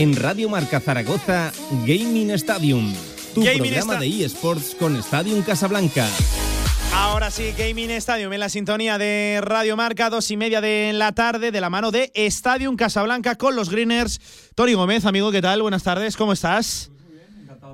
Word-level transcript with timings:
En 0.00 0.16
Radio 0.16 0.48
Marca 0.48 0.80
Zaragoza, 0.80 1.52
Gaming 1.84 2.30
Stadium. 2.30 2.94
Tu 3.34 3.42
programa 3.42 3.96
de 3.96 4.24
eSports 4.24 4.74
con 4.74 4.96
Stadium 4.96 5.42
Casablanca. 5.42 6.08
Ahora 6.94 7.30
sí, 7.30 7.52
Gaming 7.58 7.90
Stadium 7.90 8.32
en 8.32 8.40
la 8.40 8.48
sintonía 8.48 8.96
de 8.96 9.40
Radio 9.42 9.76
Marca, 9.76 10.08
dos 10.08 10.30
y 10.30 10.38
media 10.38 10.62
de 10.62 10.94
la 10.94 11.12
tarde, 11.12 11.50
de 11.50 11.60
la 11.60 11.68
mano 11.68 11.90
de 11.90 12.10
Stadium 12.14 12.76
Casablanca 12.76 13.34
con 13.34 13.54
los 13.54 13.68
Greeners. 13.68 14.22
Tony 14.54 14.72
Gómez, 14.72 15.04
amigo, 15.04 15.30
¿qué 15.30 15.42
tal? 15.42 15.60
Buenas 15.60 15.82
tardes, 15.82 16.16
¿cómo 16.16 16.32
estás? 16.32 16.90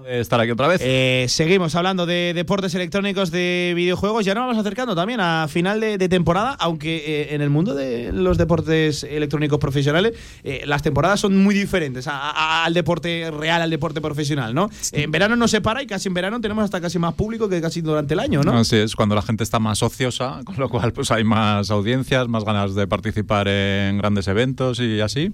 Estar 0.07 0.41
aquí 0.41 0.51
otra 0.51 0.69
vez. 0.69 0.81
Eh, 0.83 1.27
seguimos 1.29 1.75
hablando 1.75 2.07
de 2.07 2.33
deportes 2.35 2.75
electrónicos, 2.75 3.31
de 3.31 3.73
videojuegos. 3.75 4.25
Ya 4.25 4.35
nos 4.35 4.43
vamos 4.43 4.59
acercando 4.59 4.95
también 4.95 5.21
a 5.21 5.49
final 5.49 5.81
de, 5.81 6.07
temporada, 6.09 6.57
aunque 6.61 6.97
eh, 6.97 7.35
en 7.35 7.43
el 7.43 7.51
mundo 7.51 7.75
de 7.75 8.13
los 8.13 8.39
deportes 8.39 9.03
electrónicos 9.03 9.59
profesionales 9.59 10.13
eh, 10.45 10.63
las 10.67 10.83
temporadas 10.83 11.19
son 11.19 11.37
muy 11.37 11.55
diferentes 11.55 12.07
al 12.09 12.73
deporte 12.75 13.31
real, 13.31 13.63
al 13.63 13.71
deporte 13.71 14.01
profesional, 14.01 14.55
¿no? 14.55 14.71
En 14.93 15.11
verano 15.11 15.37
no 15.37 15.49
se 15.49 15.61
para 15.61 15.83
y 15.83 15.87
casi 15.87 16.09
en 16.09 16.15
verano 16.15 16.41
tenemos 16.41 16.65
hasta 16.65 16.81
casi 16.81 16.99
más 16.99 17.15
público 17.15 17.49
que 17.49 17.61
casi 17.61 17.81
durante 17.81 18.15
el 18.15 18.21
año, 18.21 18.43
¿no? 18.43 18.57
Así 18.59 18.77
es, 18.77 18.95
cuando 18.95 19.15
la 19.15 19.23
gente 19.23 19.43
está 19.43 19.59
más 19.59 19.83
ociosa, 19.83 20.41
con 20.45 20.57
lo 20.59 20.69
cual 20.69 20.93
pues 20.93 21.11
hay 21.11 21.25
más 21.25 21.71
audiencias, 21.71 22.29
más 22.29 22.45
ganas 22.45 22.75
de 22.75 22.87
participar 22.87 23.49
en 23.49 23.99
grandes 23.99 24.29
eventos 24.29 24.81
y 24.81 25.01
así. 25.01 25.33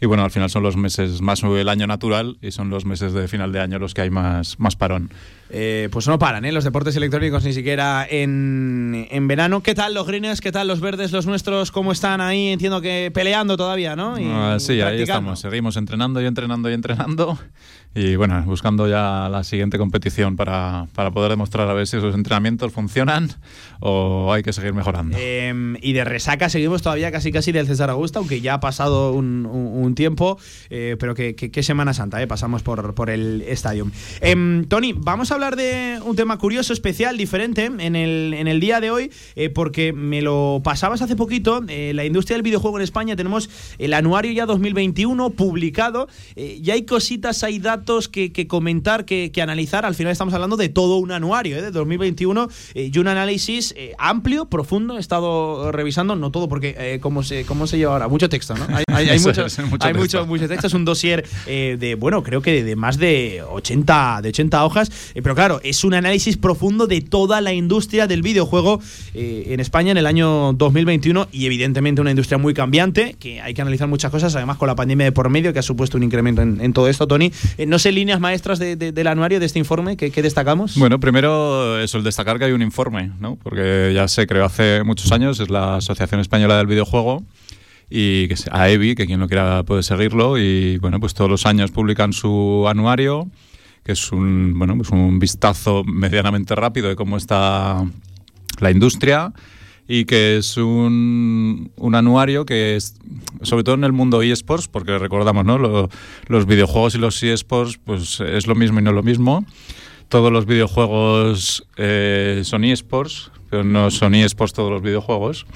Y 0.00 0.06
bueno, 0.06 0.24
al 0.24 0.30
final 0.30 0.50
son 0.50 0.62
los 0.62 0.76
meses 0.76 1.22
más 1.22 1.42
el 1.42 1.68
año 1.68 1.86
natural 1.86 2.36
y 2.42 2.50
son 2.50 2.68
los 2.68 2.84
meses 2.84 3.12
de 3.12 3.28
final 3.28 3.52
de 3.52 3.60
año 3.60 3.78
los 3.78 3.94
que 3.94 4.02
hay 4.02 4.10
más, 4.10 4.58
más 4.58 4.76
parón. 4.76 5.10
Eh, 5.50 5.88
pues 5.92 6.08
no 6.08 6.18
paran, 6.18 6.44
¿eh? 6.44 6.52
Los 6.52 6.64
deportes 6.64 6.96
electrónicos 6.96 7.44
ni 7.44 7.52
siquiera 7.52 8.06
en, 8.08 9.06
en, 9.10 9.28
verano. 9.28 9.62
¿Qué 9.62 9.74
tal 9.74 9.94
los 9.94 10.06
greens? 10.06 10.40
¿Qué 10.40 10.50
tal 10.50 10.66
los 10.66 10.80
verdes, 10.80 11.12
los 11.12 11.26
nuestros? 11.26 11.70
¿Cómo 11.70 11.92
están 11.92 12.20
ahí? 12.20 12.48
Entiendo 12.48 12.80
que 12.80 13.10
peleando 13.14 13.56
todavía, 13.56 13.94
¿no? 13.94 14.16
Ah, 14.18 14.56
sí, 14.58 14.80
ahí 14.80 15.02
estamos. 15.02 15.40
Seguimos 15.40 15.76
entrenando 15.76 16.20
y 16.20 16.26
entrenando 16.26 16.70
y 16.70 16.74
entrenando. 16.74 17.38
Y 17.94 18.14
bueno, 18.16 18.42
buscando 18.42 18.86
ya 18.86 19.28
la 19.30 19.42
siguiente 19.42 19.78
competición 19.78 20.36
para, 20.36 20.86
para 20.94 21.10
poder 21.12 21.30
demostrar 21.30 21.66
a 21.70 21.72
ver 21.72 21.86
si 21.86 21.96
esos 21.96 22.14
entrenamientos 22.14 22.70
funcionan 22.70 23.30
o 23.80 24.30
hay 24.34 24.42
que 24.42 24.52
seguir 24.52 24.74
mejorando. 24.74 25.16
Em, 25.18 25.76
y 25.80 25.94
de 25.94 26.04
resaca 26.04 26.50
seguimos 26.50 26.82
todavía 26.82 27.10
casi 27.10 27.32
casi 27.32 27.52
del 27.52 27.66
César 27.66 27.88
Augusta, 27.88 28.18
aunque 28.18 28.42
ya 28.42 28.52
ha 28.54 28.60
pasado 28.60 29.12
un, 29.12 29.46
un, 29.46 29.94
tiempo. 29.94 30.38
Eh, 30.68 30.96
pero 31.00 31.14
qué 31.14 31.34
que, 31.34 31.62
Semana 31.62 31.94
Santa, 31.94 32.20
¿eh? 32.20 32.26
Pasamos 32.26 32.62
por, 32.62 32.94
por 32.94 33.08
el 33.08 33.40
estadio. 33.42 33.86
Em, 34.20 34.66
Tony, 34.66 34.92
vamos 34.92 35.30
a 35.32 35.35
hablar 35.36 35.56
de 35.56 36.00
un 36.02 36.16
tema 36.16 36.38
curioso, 36.38 36.72
especial, 36.72 37.16
diferente 37.18 37.66
en 37.66 37.94
el, 37.94 38.34
en 38.34 38.48
el 38.48 38.58
día 38.58 38.80
de 38.80 38.90
hoy, 38.90 39.12
eh, 39.34 39.50
porque 39.50 39.92
me 39.92 40.22
lo 40.22 40.62
pasabas 40.64 41.02
hace 41.02 41.14
poquito. 41.14 41.62
Eh, 41.68 41.92
la 41.94 42.04
industria 42.04 42.36
del 42.36 42.42
videojuego 42.42 42.78
en 42.78 42.82
España 42.82 43.16
tenemos 43.16 43.50
el 43.78 43.92
anuario 43.92 44.32
ya 44.32 44.46
2021 44.46 45.30
publicado. 45.30 46.08
Eh, 46.36 46.58
ya 46.62 46.74
hay 46.74 46.86
cositas, 46.86 47.42
hay 47.44 47.58
datos 47.58 48.08
que, 48.08 48.46
comentar, 48.48 49.04
que, 49.04 49.30
analizar. 49.42 49.84
Al 49.84 49.94
final 49.94 50.10
estamos 50.10 50.32
hablando 50.32 50.56
de 50.56 50.70
todo 50.70 50.96
un 50.96 51.12
anuario 51.12 51.60
de 51.60 51.70
2021 51.70 52.48
y 52.74 52.98
un 52.98 53.08
análisis 53.08 53.74
amplio, 53.98 54.46
profundo. 54.46 54.96
He 54.96 55.00
estado 55.00 55.70
revisando, 55.70 56.16
no 56.16 56.30
todo, 56.30 56.48
porque 56.48 56.98
¿cómo, 57.02 57.22
se, 57.22 57.44
¿cómo 57.44 57.66
se 57.66 57.76
lleva 57.76 57.92
ahora? 57.92 58.08
Mucho 58.08 58.30
texto, 58.30 58.54
¿no? 58.54 58.66
Hay, 58.68 58.84
mucho, 59.20 59.44
hay 59.80 59.94
mucho, 59.94 60.26
mucho, 60.26 60.48
texto. 60.48 60.66
Es 60.66 60.74
un 60.74 60.86
dossier 60.86 61.28
de, 61.46 61.96
bueno, 61.98 62.22
creo 62.22 62.40
que 62.40 62.64
de, 62.64 62.74
más 62.74 62.96
de 62.96 63.42
80, 63.46 64.20
de 64.22 64.28
80 64.30 64.64
hojas 64.64 64.90
pero 65.26 65.34
claro, 65.34 65.60
es 65.64 65.82
un 65.82 65.92
análisis 65.92 66.36
profundo 66.36 66.86
de 66.86 67.00
toda 67.00 67.40
la 67.40 67.52
industria 67.52 68.06
del 68.06 68.22
videojuego 68.22 68.80
eh, 69.12 69.46
en 69.48 69.58
España 69.58 69.90
en 69.90 69.96
el 69.96 70.06
año 70.06 70.52
2021 70.52 71.30
y 71.32 71.46
evidentemente 71.46 72.00
una 72.00 72.10
industria 72.10 72.38
muy 72.38 72.54
cambiante, 72.54 73.16
que 73.18 73.40
hay 73.40 73.52
que 73.52 73.60
analizar 73.60 73.88
muchas 73.88 74.12
cosas, 74.12 74.36
además 74.36 74.56
con 74.56 74.68
la 74.68 74.76
pandemia 74.76 75.06
de 75.06 75.10
por 75.10 75.28
medio 75.28 75.52
que 75.52 75.58
ha 75.58 75.62
supuesto 75.62 75.96
un 75.96 76.04
incremento 76.04 76.42
en, 76.42 76.72
todo 76.72 76.88
esto, 76.88 77.08
Tony. 77.08 77.32
Eh, 77.58 77.66
no 77.66 77.80
sé, 77.80 77.90
líneas 77.90 78.20
maestras 78.20 78.60
del 78.60 79.06
anuario 79.08 79.40
de 79.40 79.46
este 79.46 79.58
informe, 79.58 79.96
¿qué, 79.96 80.10
destacamos? 80.22 80.78
Bueno, 80.78 81.00
primero 81.00 81.80
eso, 81.80 81.98
el 81.98 82.04
destacar 82.04 82.38
que 82.38 82.44
hay 82.44 82.52
un 82.52 82.62
informe, 82.62 83.10
¿no? 83.18 83.34
porque 83.34 83.90
ya 83.92 84.06
se 84.06 84.28
creó 84.28 84.44
hace 84.44 84.84
muchos 84.84 85.10
años, 85.10 85.40
es 85.40 85.50
la 85.50 85.78
Asociación 85.78 86.20
Española 86.20 86.56
del 86.56 86.68
Videojuego 86.68 87.24
y 87.90 88.28
que 88.28 88.36
a 88.52 88.68
EVI, 88.68 88.94
que 88.94 89.06
quien 89.06 89.18
lo 89.18 89.26
quiera 89.26 89.64
puede 89.64 89.82
seguirlo 89.82 90.38
y 90.38 90.78
bueno, 90.78 91.00
pues 91.00 91.14
todos 91.14 91.28
los 91.28 91.46
años 91.46 91.72
publican 91.72 92.12
su 92.12 92.66
anuario 92.68 93.28
que 93.86 93.92
es 93.92 94.10
un, 94.10 94.58
bueno, 94.58 94.76
pues 94.76 94.90
un 94.90 95.20
vistazo 95.20 95.84
medianamente 95.84 96.56
rápido 96.56 96.88
de 96.88 96.96
cómo 96.96 97.16
está 97.16 97.86
la 98.58 98.70
industria 98.72 99.32
y 99.86 100.06
que 100.06 100.38
es 100.38 100.56
un, 100.56 101.70
un 101.76 101.94
anuario 101.94 102.44
que 102.44 102.74
es, 102.74 102.96
sobre 103.42 103.62
todo 103.62 103.76
en 103.76 103.84
el 103.84 103.92
mundo 103.92 104.22
eSports, 104.22 104.66
porque 104.66 104.98
recordamos, 104.98 105.44
¿no? 105.44 105.88
los 106.26 106.46
videojuegos 106.46 106.96
y 106.96 106.98
los 106.98 107.22
eSports 107.22 107.78
pues 107.78 108.18
es 108.18 108.48
lo 108.48 108.56
mismo 108.56 108.80
y 108.80 108.82
no 108.82 108.90
lo 108.90 109.04
mismo. 109.04 109.46
Todos 110.08 110.32
los 110.32 110.46
videojuegos 110.46 111.64
eh, 111.76 112.40
son 112.42 112.64
eSports, 112.64 113.30
pero 113.50 113.62
no 113.62 113.92
son 113.92 114.16
eSports 114.16 114.52
todos 114.52 114.72
los 114.72 114.82
videojuegos. 114.82 115.46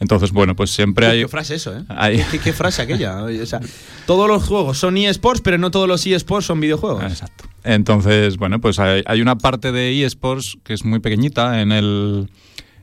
Entonces, 0.00 0.32
bueno, 0.32 0.56
pues 0.56 0.70
siempre 0.70 1.06
hay. 1.06 1.22
¿Qué 1.22 1.28
frase 1.28 1.54
eso, 1.54 1.76
eh? 1.76 2.24
¿Qué, 2.42 2.52
frase 2.52 2.82
aquella? 2.82 3.22
O 3.24 3.46
sea, 3.46 3.60
todos 4.06 4.28
los 4.28 4.44
juegos 4.44 4.78
son 4.78 4.96
eSports, 4.96 5.40
pero 5.40 5.58
no 5.58 5.70
todos 5.70 5.88
los 5.88 6.06
eSports 6.06 6.46
son 6.46 6.60
videojuegos. 6.60 7.04
Exacto. 7.04 7.44
Entonces, 7.64 8.36
bueno, 8.36 8.60
pues 8.60 8.78
hay, 8.78 9.20
una 9.20 9.38
parte 9.38 9.72
de 9.72 10.04
eSports 10.04 10.58
que 10.64 10.74
es 10.74 10.84
muy 10.84 11.00
pequeñita 11.00 11.62
en 11.62 11.72
el, 11.72 12.28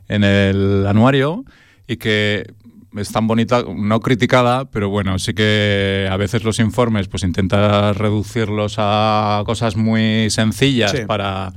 en 0.08 0.24
el 0.24 0.88
anuario 0.88 1.46
y 1.88 1.98
que 1.98 2.52
es 2.98 3.12
tan 3.12 3.28
bonita, 3.28 3.64
no 3.74 4.00
criticada, 4.00 4.66
pero 4.66 4.90
bueno, 4.90 5.18
sí 5.20 5.34
que 5.34 6.10
a 6.12 6.18
veces 6.18 6.44
los 6.44 6.60
informes 6.60 7.08
pues 7.08 7.24
intentan 7.24 7.94
reducirlos 7.94 8.76
a 8.78 9.44
cosas 9.46 9.76
muy 9.76 10.30
sencillas 10.30 10.94
para 11.08 11.54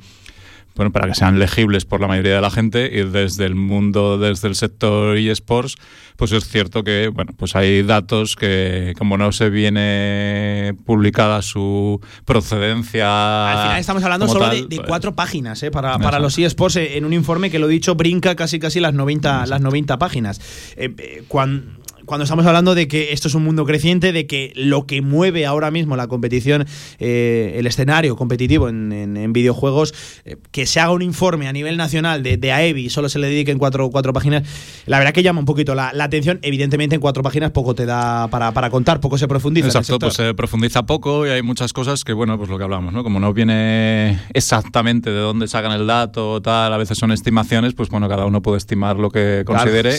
bueno, 0.75 0.91
para 0.91 1.07
que 1.07 1.15
sean 1.15 1.39
legibles 1.39 1.85
por 1.85 2.01
la 2.01 2.07
mayoría 2.07 2.35
de 2.35 2.41
la 2.41 2.51
gente 2.51 2.89
y 2.91 3.03
desde 3.03 3.45
el 3.45 3.55
mundo, 3.55 4.17
desde 4.17 4.47
el 4.47 4.55
sector 4.55 5.17
eSports, 5.17 5.75
pues 6.17 6.31
es 6.31 6.47
cierto 6.47 6.83
que, 6.83 7.09
bueno, 7.13 7.33
pues 7.37 7.55
hay 7.55 7.83
datos 7.83 8.35
que 8.35 8.93
como 8.97 9.17
no 9.17 9.31
se 9.31 9.49
viene 9.49 10.75
publicada 10.85 11.41
su 11.41 12.01
procedencia... 12.25 13.51
Al 13.51 13.63
final 13.63 13.79
estamos 13.79 14.03
hablando 14.03 14.27
solo 14.27 14.49
de, 14.49 14.65
pues, 14.67 14.81
cuatro 14.87 15.15
páginas 15.15 15.61
¿eh? 15.63 15.71
para, 15.71 15.97
para 15.99 16.19
los 16.19 16.37
eSports 16.37 16.77
eh, 16.77 16.97
en 16.97 17.05
un 17.05 17.13
informe 17.13 17.49
que 17.49 17.59
lo 17.59 17.67
he 17.67 17.71
dicho 17.71 17.95
brinca 17.95 18.35
casi 18.35 18.59
casi 18.59 18.79
las 18.79 18.93
90, 18.93 19.45
las 19.47 19.61
90 19.61 19.97
páginas. 19.97 20.39
Eh, 20.75 20.93
eh, 20.97 21.23
cuando 21.27 21.84
cuando 22.05 22.23
estamos 22.23 22.45
hablando 22.45 22.75
de 22.75 22.87
que 22.87 23.13
esto 23.13 23.27
es 23.27 23.35
un 23.35 23.43
mundo 23.43 23.65
creciente, 23.65 24.11
de 24.11 24.27
que 24.27 24.51
lo 24.55 24.85
que 24.85 25.01
mueve 25.01 25.45
ahora 25.45 25.71
mismo 25.71 25.95
la 25.95 26.07
competición, 26.07 26.65
eh, 26.99 27.55
el 27.57 27.67
escenario 27.67 28.15
competitivo 28.15 28.69
en, 28.69 29.33
videojuegos, 29.33 29.93
eh, 30.23 30.37
que 30.51 30.65
se 30.65 30.79
haga 30.79 30.91
un 30.91 31.01
informe 31.01 31.47
a 31.47 31.53
nivel 31.53 31.77
nacional 31.77 32.23
de, 32.23 32.37
de 32.37 32.51
AEBI 32.51 32.85
y 32.85 32.89
solo 32.89 33.09
se 33.09 33.19
le 33.19 33.27
dediquen 33.27 33.57
cuatro, 33.57 33.89
cuatro 33.89 34.13
páginas, 34.13 34.43
la 34.85 34.99
verdad 34.99 35.13
que 35.13 35.23
llama 35.23 35.39
un 35.39 35.45
poquito 35.45 35.75
la, 35.75 35.91
atención. 35.99 36.39
Evidentemente 36.41 36.95
en 36.95 37.01
cuatro 37.01 37.23
páginas 37.23 37.51
poco 37.51 37.75
te 37.75 37.85
da 37.85 38.27
para, 38.27 38.69
contar, 38.69 38.99
poco 38.99 39.17
se 39.17 39.27
profundiza. 39.27 39.67
Exacto, 39.67 39.99
pues 39.99 40.13
se 40.13 40.33
profundiza 40.33 40.83
poco 40.83 41.25
y 41.25 41.29
hay 41.29 41.41
muchas 41.41 41.73
cosas 41.73 42.03
que, 42.03 42.13
bueno, 42.13 42.37
pues 42.37 42.49
lo 42.49 42.57
que 42.57 42.63
hablamos, 42.63 42.93
¿no? 42.93 43.03
Como 43.03 43.19
no 43.19 43.33
viene 43.33 44.19
exactamente 44.33 45.09
de 45.09 45.19
dónde 45.19 45.47
sacan 45.47 45.71
el 45.71 45.87
dato, 45.87 46.41
tal, 46.41 46.73
a 46.73 46.77
veces 46.77 46.97
son 46.97 47.11
estimaciones, 47.11 47.73
pues 47.73 47.89
bueno, 47.89 48.07
cada 48.07 48.25
uno 48.25 48.41
puede 48.41 48.57
estimar 48.57 48.97
lo 48.97 49.09
que 49.09 49.43
considere. 49.45 49.97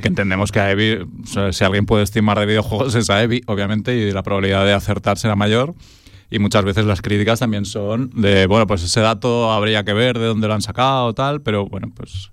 Que 0.00 0.08
entendemos 0.08 0.52
que 0.52 0.60
AEBI 0.60 0.98
si 1.52 1.64
alguien 1.64 1.86
puede 1.86 2.04
estimar 2.04 2.38
de 2.38 2.46
videojuegos 2.46 2.94
es 2.94 3.10
a 3.10 3.22
Evi, 3.22 3.42
obviamente, 3.46 3.96
y 3.96 4.10
la 4.12 4.22
probabilidad 4.22 4.64
de 4.64 4.72
acertar 4.72 5.18
será 5.18 5.36
mayor. 5.36 5.74
Y 6.30 6.38
muchas 6.38 6.64
veces 6.64 6.84
las 6.84 7.00
críticas 7.00 7.40
también 7.40 7.64
son 7.64 8.10
de, 8.14 8.46
bueno, 8.46 8.66
pues 8.66 8.82
ese 8.82 9.00
dato 9.00 9.50
habría 9.50 9.84
que 9.84 9.94
ver 9.94 10.18
de 10.18 10.26
dónde 10.26 10.46
lo 10.46 10.54
han 10.54 10.62
sacado, 10.62 11.14
tal, 11.14 11.40
pero 11.40 11.66
bueno, 11.66 11.90
pues 11.94 12.30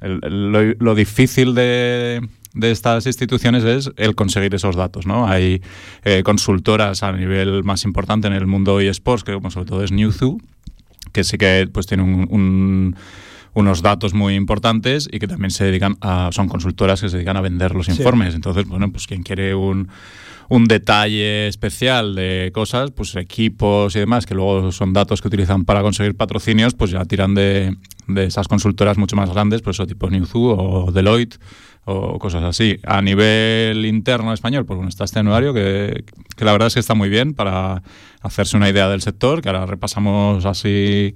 lo, 0.00 0.94
difícil 0.94 1.54
de, 1.54 2.26
estas 2.62 3.06
instituciones 3.06 3.64
es 3.64 3.90
el 3.96 4.14
conseguir 4.14 4.54
esos 4.54 4.74
datos, 4.74 5.06
¿no? 5.06 5.26
Hay 5.26 5.60
eh, 6.04 6.22
consultoras 6.24 7.02
a 7.02 7.12
nivel 7.12 7.62
más 7.62 7.84
importante 7.84 8.26
en 8.26 8.32
el 8.32 8.46
mundo 8.46 8.80
eSports, 8.80 9.24
que 9.24 9.34
como 9.34 9.50
sobre 9.50 9.66
todo 9.66 9.84
es 9.84 9.92
Newzoo, 9.92 10.38
que 11.12 11.22
sí 11.22 11.36
que 11.36 11.68
pues 11.70 11.86
tiene 11.86 12.04
un 12.04 12.96
unos 13.56 13.80
datos 13.80 14.12
muy 14.12 14.34
importantes 14.34 15.08
y 15.10 15.18
que 15.18 15.26
también 15.26 15.50
se 15.50 15.64
dedican 15.64 15.96
a, 16.02 16.28
son 16.30 16.46
consultoras 16.46 17.00
que 17.00 17.08
se 17.08 17.16
dedican 17.16 17.38
a 17.38 17.40
vender 17.40 17.74
los 17.74 17.88
informes. 17.88 18.34
Entonces, 18.34 18.66
bueno, 18.68 18.92
pues 18.92 19.06
quien 19.06 19.22
quiere 19.22 19.54
un, 19.54 19.88
un 20.50 20.66
detalle 20.66 21.48
especial 21.48 22.14
de 22.14 22.50
cosas, 22.52 22.90
pues 22.90 23.16
equipos 23.16 23.96
y 23.96 24.00
demás, 24.00 24.26
que 24.26 24.34
luego 24.34 24.70
son 24.72 24.92
datos 24.92 25.22
que 25.22 25.28
utilizan 25.28 25.64
para 25.64 25.80
conseguir 25.80 26.14
patrocinios, 26.14 26.74
pues 26.74 26.90
ya 26.90 27.02
tiran 27.06 27.34
de, 27.34 27.74
de 28.06 28.24
esas 28.24 28.46
consultoras 28.46 28.98
mucho 28.98 29.16
más 29.16 29.30
grandes, 29.30 29.62
pues 29.62 29.76
eso 29.76 29.86
tipo 29.86 30.10
Newzoo 30.10 30.50
o 30.50 30.92
Deloitte 30.92 31.38
o 31.86 32.18
cosas 32.18 32.42
así. 32.42 32.78
A 32.84 33.00
nivel 33.00 33.86
interno 33.86 34.34
español, 34.34 34.66
pues 34.66 34.76
bueno, 34.76 34.90
está 34.90 35.04
este 35.04 35.20
anuario 35.20 35.54
que, 35.54 36.04
que 36.36 36.44
la 36.44 36.52
verdad 36.52 36.66
es 36.66 36.74
que 36.74 36.80
está 36.80 36.92
muy 36.92 37.08
bien 37.08 37.32
para 37.32 37.82
hacerse 38.20 38.58
una 38.58 38.68
idea 38.68 38.86
del 38.90 39.00
sector, 39.00 39.40
que 39.40 39.48
ahora 39.48 39.64
repasamos 39.64 40.44
así 40.44 41.14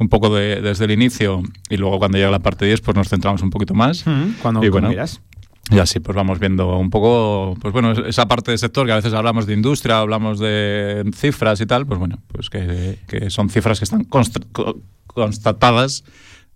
un 0.00 0.08
poco 0.08 0.34
de, 0.34 0.60
desde 0.60 0.86
el 0.86 0.90
inicio 0.90 1.42
y 1.68 1.76
luego 1.76 1.98
cuando 1.98 2.18
llega 2.18 2.30
la 2.30 2.40
parte 2.40 2.64
10 2.64 2.80
pues 2.80 2.96
nos 2.96 3.08
centramos 3.08 3.42
un 3.42 3.50
poquito 3.50 3.74
más. 3.74 4.04
cuando 4.42 4.64
y 4.64 4.70
bueno, 4.70 4.90
y 4.92 5.78
así 5.78 6.00
pues 6.00 6.16
vamos 6.16 6.40
viendo 6.40 6.76
un 6.78 6.90
poco, 6.90 7.56
pues 7.60 7.72
bueno, 7.72 7.92
esa 7.92 8.26
parte 8.26 8.50
del 8.50 8.58
sector 8.58 8.86
que 8.86 8.92
a 8.92 8.96
veces 8.96 9.12
hablamos 9.12 9.46
de 9.46 9.54
industria, 9.54 10.00
hablamos 10.00 10.40
de 10.40 11.08
cifras 11.14 11.60
y 11.60 11.66
tal, 11.66 11.86
pues 11.86 12.00
bueno, 12.00 12.18
pues 12.26 12.50
que, 12.50 12.98
que 13.06 13.30
son 13.30 13.50
cifras 13.50 13.78
que 13.78 13.84
están 13.84 14.04
constatadas 15.06 16.04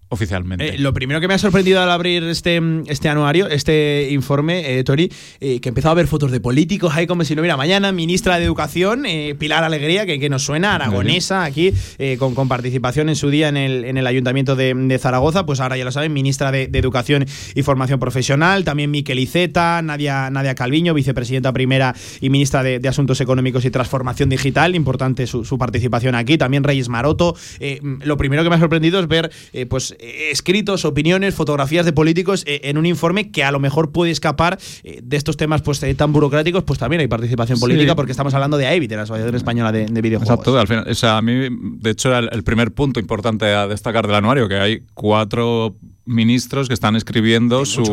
oficialmente. 0.08 0.74
Eh, 0.74 0.78
lo 0.78 0.92
primero 0.92 1.20
que 1.20 1.28
me 1.28 1.34
ha 1.34 1.38
sorprendido 1.38 1.80
al 1.80 1.90
abrir 1.90 2.22
este, 2.24 2.60
este 2.86 3.08
anuario, 3.08 3.48
este 3.48 4.08
informe, 4.10 4.78
eh, 4.78 4.84
Tori, 4.84 5.10
eh, 5.40 5.60
que 5.60 5.68
empezó 5.68 5.90
a 5.90 5.94
ver 5.94 6.06
fotos 6.06 6.30
de 6.30 6.40
políticos 6.40 6.92
ahí 6.94 7.06
como 7.06 7.24
si 7.24 7.34
no 7.34 7.40
hubiera 7.42 7.56
mañana, 7.56 7.92
ministra 7.92 8.38
de 8.38 8.44
Educación, 8.44 9.04
Pilar 9.38 9.64
Alegría, 9.64 10.06
que, 10.06 10.18
que, 10.18 10.28
nos 10.28 10.42
suena, 10.42 10.74
aragonesa, 10.74 11.44
aquí, 11.44 11.72
con, 12.18 12.34
con, 12.34 12.48
participación 12.48 13.08
en 13.08 13.16
su 13.16 13.30
día 13.30 13.48
en 13.48 13.56
el, 13.56 13.84
en 13.84 13.96
el 13.96 14.06
Ayuntamiento 14.06 14.56
de, 14.56 14.98
Zaragoza, 15.00 15.46
pues 15.46 15.60
ahora 15.60 15.76
ya 15.76 15.84
lo 15.84 15.92
saben, 15.92 16.12
ministra 16.12 16.52
de, 16.52 16.70
Educación 16.74 17.24
y 17.54 17.62
Formación 17.62 17.98
Profesional, 17.98 18.64
también 18.64 18.90
Miquel 18.90 19.18
Iceta, 19.18 19.80
Nadia, 19.82 20.28
Nadia 20.30 20.54
Calviño, 20.54 20.92
vicepresidenta 20.92 21.52
primera 21.52 21.94
y 22.20 22.30
ministra 22.30 22.62
de, 22.62 22.80
Asuntos 22.88 23.20
Económicos 23.20 23.64
y 23.64 23.70
Transformación 23.70 24.28
Digital, 24.28 24.74
importante 24.74 25.26
su, 25.26 25.44
su 25.44 25.58
participación 25.58 26.14
aquí, 26.14 26.36
también 26.38 26.62
Reyes 26.62 26.88
Maroto. 26.88 27.34
lo 27.80 28.16
primero 28.16 28.42
que 28.42 28.50
me 28.50 28.56
ha 28.56 28.60
sorprendido 28.60 29.00
es 29.00 29.08
ver, 29.08 29.30
pues, 29.68 29.93
eh, 29.98 30.30
escritos, 30.30 30.84
opiniones, 30.84 31.34
fotografías 31.34 31.84
de 31.84 31.92
políticos 31.92 32.44
eh, 32.46 32.62
en 32.64 32.78
un 32.78 32.86
informe 32.86 33.30
que 33.30 33.44
a 33.44 33.50
lo 33.50 33.60
mejor 33.60 33.92
puede 33.92 34.10
escapar 34.10 34.58
eh, 34.82 35.00
de 35.02 35.16
estos 35.16 35.36
temas 35.36 35.62
pues 35.62 35.84
tan 35.96 36.12
burocráticos, 36.12 36.64
pues 36.64 36.78
también 36.78 37.00
hay 37.00 37.08
participación 37.08 37.58
política 37.58 37.94
porque 37.94 38.12
estamos 38.12 38.34
hablando 38.34 38.56
de 38.56 38.66
AEBIT, 38.66 38.90
de 38.90 38.96
la 38.96 39.02
Asociación 39.02 39.34
Española 39.34 39.72
de, 39.72 39.86
Videojuegos. 40.04 40.30
Exacto, 40.30 40.58
al 40.58 40.66
final, 40.66 40.86
o 40.88 40.94
sea, 40.94 41.18
a 41.18 41.22
mí 41.22 41.48
de 41.50 41.90
hecho 41.90 42.08
era 42.08 42.18
el 42.18 42.42
primer 42.44 42.72
punto 42.72 43.00
importante 43.00 43.46
a 43.46 43.66
destacar 43.66 44.06
del 44.06 44.16
anuario, 44.16 44.48
que 44.48 44.56
hay 44.56 44.82
cuatro 44.92 45.76
ministros 46.06 46.68
que 46.68 46.74
están 46.74 46.96
escribiendo 46.96 47.64
su, 47.64 47.84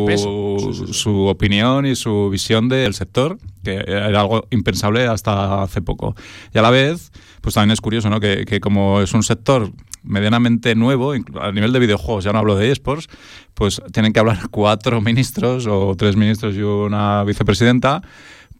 su, 0.92 1.26
opinión 1.26 1.86
y 1.86 1.96
su 1.96 2.28
visión 2.30 2.68
del 2.68 2.94
sector, 2.94 3.38
que 3.64 3.76
era 3.76 4.20
algo 4.20 4.46
impensable 4.50 5.06
hasta 5.06 5.62
hace 5.62 5.80
poco. 5.80 6.14
Y 6.54 6.58
a 6.58 6.62
la 6.62 6.70
vez, 6.70 7.10
pues 7.40 7.54
también 7.54 7.72
es 7.72 7.80
curioso, 7.80 8.10
¿no? 8.10 8.20
Que, 8.20 8.44
que 8.44 8.60
como 8.60 9.00
es 9.00 9.14
un 9.14 9.22
sector 9.22 9.72
medianamente 10.02 10.74
nuevo, 10.74 11.12
a 11.12 11.52
nivel 11.52 11.72
de 11.72 11.78
videojuegos, 11.78 12.24
ya 12.24 12.32
no 12.32 12.38
hablo 12.38 12.56
de 12.56 12.70
esports, 12.70 13.08
pues 13.54 13.80
tienen 13.92 14.12
que 14.12 14.20
hablar 14.20 14.38
cuatro 14.50 15.00
ministros 15.00 15.66
o 15.66 15.94
tres 15.96 16.16
ministros 16.16 16.54
y 16.54 16.62
una 16.62 17.24
vicepresidenta 17.24 18.02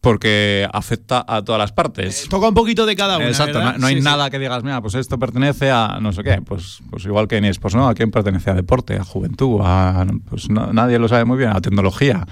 porque 0.02 0.68
afecta 0.72 1.24
a 1.26 1.42
todas 1.42 1.60
las 1.60 1.70
partes. 1.70 2.24
Eh, 2.24 2.28
toca 2.28 2.48
un 2.48 2.54
poquito 2.54 2.86
de 2.86 2.96
cada 2.96 3.18
uno. 3.18 3.26
Exacto, 3.28 3.60
no, 3.78 3.86
hay 3.86 4.00
nada 4.00 4.30
que 4.30 4.38
digas, 4.40 4.64
mira, 4.64 4.82
pues 4.82 4.96
esto 4.96 5.16
pertenece 5.16 5.70
a 5.70 5.98
no 6.02 6.12
sé 6.12 6.24
qué, 6.24 6.42
pues, 6.42 6.80
pues 6.90 7.04
igual 7.04 7.28
que 7.28 7.36
en 7.36 7.44
esports, 7.44 7.76
¿no? 7.76 7.88
¿A 7.88 7.94
quién 7.94 8.10
pertenece? 8.10 8.50
A 8.50 8.54
deporte, 8.54 8.96
a 8.96 9.04
juventud, 9.04 9.60
a, 9.62 10.04
pues 10.28 10.50
nadie 10.50 10.98
lo 10.98 11.06
sabe 11.06 11.24
muy 11.24 11.38
bien, 11.38 11.50
a 11.50 11.60
tecnología. 11.60 12.26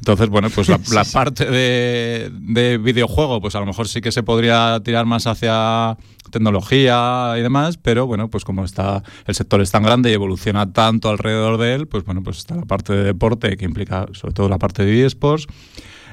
Entonces, 0.00 0.28
bueno, 0.28 0.48
pues 0.50 0.68
la, 0.68 1.04
parte 1.12 1.44
de, 1.44 2.30
de, 2.32 2.78
videojuego, 2.78 3.40
pues 3.40 3.54
a 3.54 3.60
lo 3.60 3.66
mejor 3.66 3.86
sí 3.86 4.00
que 4.00 4.12
se 4.12 4.22
podría 4.22 4.80
tirar 4.82 5.06
más 5.06 5.26
hacia 5.26 5.96
tecnología 6.30 7.34
y 7.38 7.42
demás, 7.42 7.76
pero 7.76 8.06
bueno, 8.06 8.30
pues 8.30 8.44
como 8.44 8.64
está 8.64 9.02
el 9.26 9.34
sector 9.34 9.60
es 9.60 9.70
tan 9.70 9.82
grande 9.82 10.10
y 10.10 10.14
evoluciona 10.14 10.72
tanto 10.72 11.10
alrededor 11.10 11.58
de 11.58 11.74
él, 11.74 11.86
pues 11.86 12.04
bueno, 12.04 12.22
pues 12.22 12.38
está 12.38 12.54
la 12.54 12.64
parte 12.64 12.94
de 12.94 13.04
deporte 13.04 13.56
que 13.56 13.64
implica 13.64 14.06
sobre 14.12 14.32
todo 14.32 14.48
la 14.48 14.58
parte 14.58 14.84
de 14.84 15.04
eSports 15.04 15.46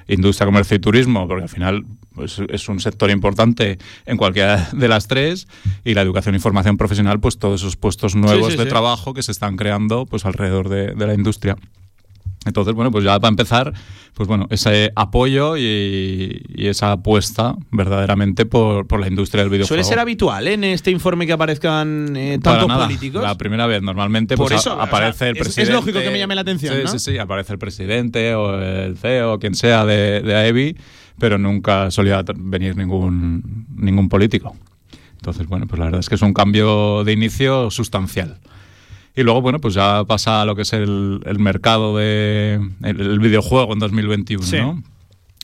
industria, 0.08 0.46
comercio 0.46 0.78
y 0.78 0.80
turismo, 0.80 1.28
porque 1.28 1.44
al 1.44 1.50
final 1.50 1.86
pues, 2.14 2.42
es 2.50 2.70
un 2.70 2.80
sector 2.80 3.12
importante 3.12 3.78
en 4.06 4.18
cualquiera 4.18 4.70
de 4.74 4.88
las 4.88 5.08
tres, 5.08 5.48
y 5.84 5.94
la 5.94 6.02
educación 6.02 6.36
y 6.36 6.40
formación 6.40 6.78
profesional, 6.78 7.20
pues 7.20 7.38
todos 7.38 7.62
esos 7.62 7.76
puestos 7.76 8.16
nuevos 8.16 8.58
de 8.58 8.66
trabajo 8.66 9.14
que 9.14 9.24
se 9.24 9.32
están 9.32 9.58
creando 9.58 10.06
pues 10.06 10.26
alrededor 10.26 10.70
de 10.70 11.08
la 11.08 11.14
industria. 11.14 11.58
Entonces, 12.48 12.74
bueno, 12.74 12.92
pues 12.92 13.04
ya 13.04 13.20
para 13.20 13.30
empezar, 13.30 13.74
pues 14.14 14.28
bueno, 14.28 14.48
ese 14.50 14.92
apoyo 14.96 15.58
y, 15.58 16.44
esa 16.58 16.94
apuesta 16.94 17.56
verdaderamente 17.72 18.46
por, 18.46 19.00
la 19.00 19.08
industria 19.08 19.44
del 19.44 19.52
videojuego. 19.52 19.68
¿Suele 19.68 19.84
ser 19.84 20.00
habitual 20.00 20.48
¿eh? 20.48 20.54
en 20.54 20.64
este 20.64 20.92
informe 20.92 21.28
que 21.28 21.34
aparezcan 21.34 22.16
eh, 22.16 22.40
tantos 22.42 22.72
políticos? 22.72 23.22
La 23.22 23.36
primera 23.36 23.68
vez, 23.68 23.82
normalmente 23.82 24.36
pues, 24.36 24.66
aparece 24.68 25.30
el 25.30 25.36
presidente. 25.36 25.62
Es 25.64 25.70
lógico 25.70 26.00
que 26.00 26.10
me 26.10 26.20
llame 26.20 26.36
la 26.36 26.42
atención. 26.42 26.74
Sí, 26.76 26.82
¿no? 26.84 26.92
sí, 26.92 27.00
sí, 27.00 27.18
aparece 27.18 27.54
el 27.54 27.60
presidente 27.60 28.34
o 28.36 28.60
el 28.60 28.98
CEO 28.98 29.34
o 29.34 29.40
quien 29.40 29.56
sea 29.56 29.86
de, 29.86 30.22
de 30.22 30.36
AEBI, 30.36 30.78
pero 31.20 31.38
nunca 31.38 31.92
solía 31.92 32.24
venir 32.36 32.76
ningún, 32.76 33.68
ningún 33.76 34.10
político. 34.10 34.56
Entonces, 35.18 35.48
bueno, 35.48 35.68
pues 35.68 35.80
la 35.80 35.86
verdad 35.86 36.00
es 36.00 36.10
que 36.10 36.16
es 36.16 36.22
un 36.22 36.34
cambio 36.34 37.04
de 37.04 37.12
inicio 37.12 37.70
sustancial. 37.72 38.40
Y 39.18 39.24
luego, 39.24 39.42
bueno, 39.42 39.60
pues 39.60 39.74
ya 39.74 40.04
pasa 40.06 40.44
a 40.44 40.46
lo 40.46 40.56
que 40.56 40.62
es 40.62 40.74
el, 40.74 41.20
mercado 41.40 41.98
de 41.98 42.62
el, 42.84 43.20
videojuego 43.20 43.74
en 43.74 43.80
2021, 43.80 44.46
¿no? 44.62 44.84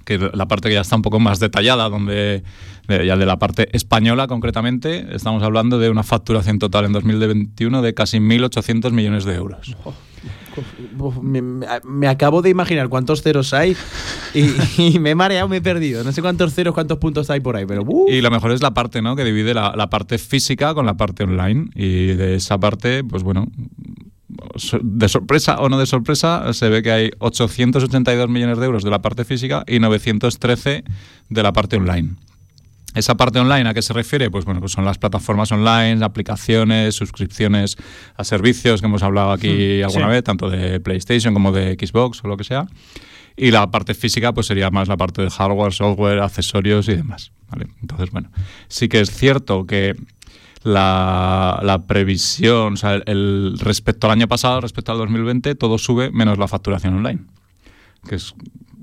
que 0.05 0.19
la 0.31 0.47
parte 0.47 0.69
que 0.69 0.75
ya 0.75 0.81
está 0.81 0.95
un 0.95 1.01
poco 1.01 1.19
más 1.19 1.39
detallada, 1.39 1.89
donde 1.89 2.43
ya 2.87 3.17
de 3.17 3.25
la 3.25 3.39
parte 3.39 3.75
española 3.75 4.27
concretamente, 4.27 5.07
estamos 5.15 5.41
hablando 5.41 5.79
de 5.79 5.89
una 5.89 6.03
facturación 6.03 6.59
total 6.59 6.85
en 6.85 6.93
2021 6.93 7.81
de 7.81 7.93
casi 7.95 8.19
1.800 8.19 8.91
millones 8.91 9.25
de 9.25 9.33
euros. 9.33 9.75
Me, 11.21 12.07
acabo 12.07 12.41
de 12.41 12.49
imaginar 12.49 12.89
cuántos 12.89 13.21
ceros 13.21 13.53
hay 13.53 13.75
y, 14.33 14.99
me 14.99 15.11
he 15.11 15.15
mareado, 15.15 15.47
me 15.47 15.57
he 15.57 15.61
perdido. 15.61 16.03
No 16.03 16.11
sé 16.11 16.21
cuántos 16.21 16.53
ceros, 16.53 16.73
cuántos 16.73 16.97
puntos 16.97 17.29
hay 17.29 17.39
por 17.39 17.55
ahí, 17.55 17.65
pero... 17.65 17.85
Y 18.07 18.21
lo 18.21 18.31
mejor 18.31 18.51
es 18.51 18.61
la 18.61 18.73
parte, 18.73 19.01
¿no? 19.01 19.15
Que 19.15 19.23
divide 19.23 19.53
la 19.53 19.89
parte 19.89 20.17
física 20.17 20.73
con 20.73 20.85
la 20.85 20.95
parte 20.95 21.23
online. 21.23 21.69
Y 21.75 22.07
de 22.13 22.35
esa 22.35 22.57
parte, 22.57 23.03
pues 23.03 23.23
bueno, 23.23 23.47
de 24.81 25.09
sorpresa 25.09 25.59
o 25.59 25.69
no 25.69 25.79
de 25.79 25.85
sorpresa, 25.85 26.53
se 26.53 26.69
ve 26.69 26.81
que 26.81 26.91
hay 26.91 27.11
882 27.19 28.29
millones 28.29 28.57
de 28.57 28.65
euros 28.65 28.83
de 28.83 28.89
la 28.89 29.01
parte 29.01 29.25
física 29.25 29.63
y 29.67 29.79
913 29.79 30.83
de 31.29 31.43
la 31.43 31.53
parte 31.53 31.77
online. 31.77 32.15
Esa 32.93 33.15
parte 33.15 33.39
online, 33.39 33.67
¿a 33.67 33.73
qué 33.73 33.81
se 33.81 33.93
refiere? 33.93 34.29
Pues 34.29 34.45
bueno, 34.45 34.59
pues 34.59 34.71
son 34.71 34.85
las 34.85 34.97
plataformas 34.97 35.51
online, 35.51 36.03
aplicaciones, 36.03 36.95
suscripciones 36.95 37.75
a 38.15 38.23
servicios 38.23 38.81
que 38.81 38.87
hemos 38.87 39.03
hablado 39.03 39.31
aquí 39.31 39.81
hmm, 39.81 39.85
alguna 39.85 40.07
vez, 40.07 40.23
tanto 40.23 40.49
de 40.49 40.79
PlayStation 40.79 41.33
como 41.33 41.51
de 41.51 41.75
Xbox 41.79 42.23
o 42.23 42.27
lo 42.27 42.37
que 42.37 42.43
sea. 42.43 42.67
Y 43.35 43.51
la 43.51 43.71
parte 43.71 43.95
física, 43.95 44.33
pues 44.33 44.47
sería 44.47 44.69
más 44.69 44.87
la 44.87 44.97
parte 44.97 45.23
de 45.23 45.29
hardware, 45.29 45.73
software, 45.73 46.19
accesorios 46.19 46.87
y 46.87 46.95
demás. 46.95 47.31
Entonces, 47.81 48.11
bueno, 48.11 48.31
sí 48.67 48.87
que 48.87 48.99
es 48.99 49.11
cierto 49.11 49.65
que 49.65 49.95
la, 50.63 51.83
previsión, 51.87 52.73
o 52.73 52.77
sea, 52.77 52.95
el, 53.05 53.57
respecto 53.59 54.07
al 54.07 54.13
año 54.13 54.27
pasado, 54.27 54.61
respecto 54.61 54.91
al 54.91 54.97
2020, 54.99 55.55
todo 55.55 55.77
sube 55.77 56.11
menos 56.11 56.37
la 56.37 56.47
facturación 56.47 56.95
online. 56.95 57.21
Que 58.07 58.15
es 58.15 58.33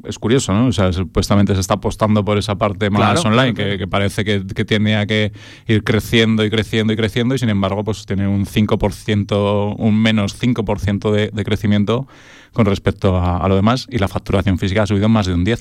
es 0.05 0.19
curioso, 0.19 0.52
¿no? 0.52 0.67
O 0.67 0.73
sea, 0.73 0.93
supuestamente 0.93 1.55
se 1.55 1.60
está 1.60 1.75
apostando 1.75 2.25
por 2.25 2.39
esa 2.39 2.56
parte 2.56 2.91
más 2.91 3.25
online, 3.25 3.55
Que, 3.55 3.86
parece 3.86 4.25
que, 4.25 4.44
que 4.46 4.65
tiene 4.65 5.06
que 5.06 5.32
ir 5.67 5.84
creciendo 5.84 6.44
y 6.44 6.51
creciendo 6.51 6.93
y 6.93 6.96
creciendo, 6.96 7.34
y 7.34 7.39
sin 7.39 7.48
embargo, 7.48 7.84
pues 7.84 8.06
tiene 8.06 8.29
un 8.29 8.46
5%, 8.46 9.75
un 9.79 10.03
menos 10.03 10.41
5% 10.41 11.10
de, 11.10 11.31
de 11.32 11.44
crecimiento 11.44 12.06
con 12.53 12.67
respecto 12.67 13.17
a, 13.17 13.39
a, 13.39 13.48
lo 13.48 13.56
demás, 13.56 13.86
y 13.91 13.98
la 13.98 14.08
facturación 14.08 14.58
física 14.58 14.82
ha 14.82 14.86
subido 14.86 15.08
más 15.08 15.27
de 15.27 15.34
un 15.34 15.44
10%. 15.44 15.60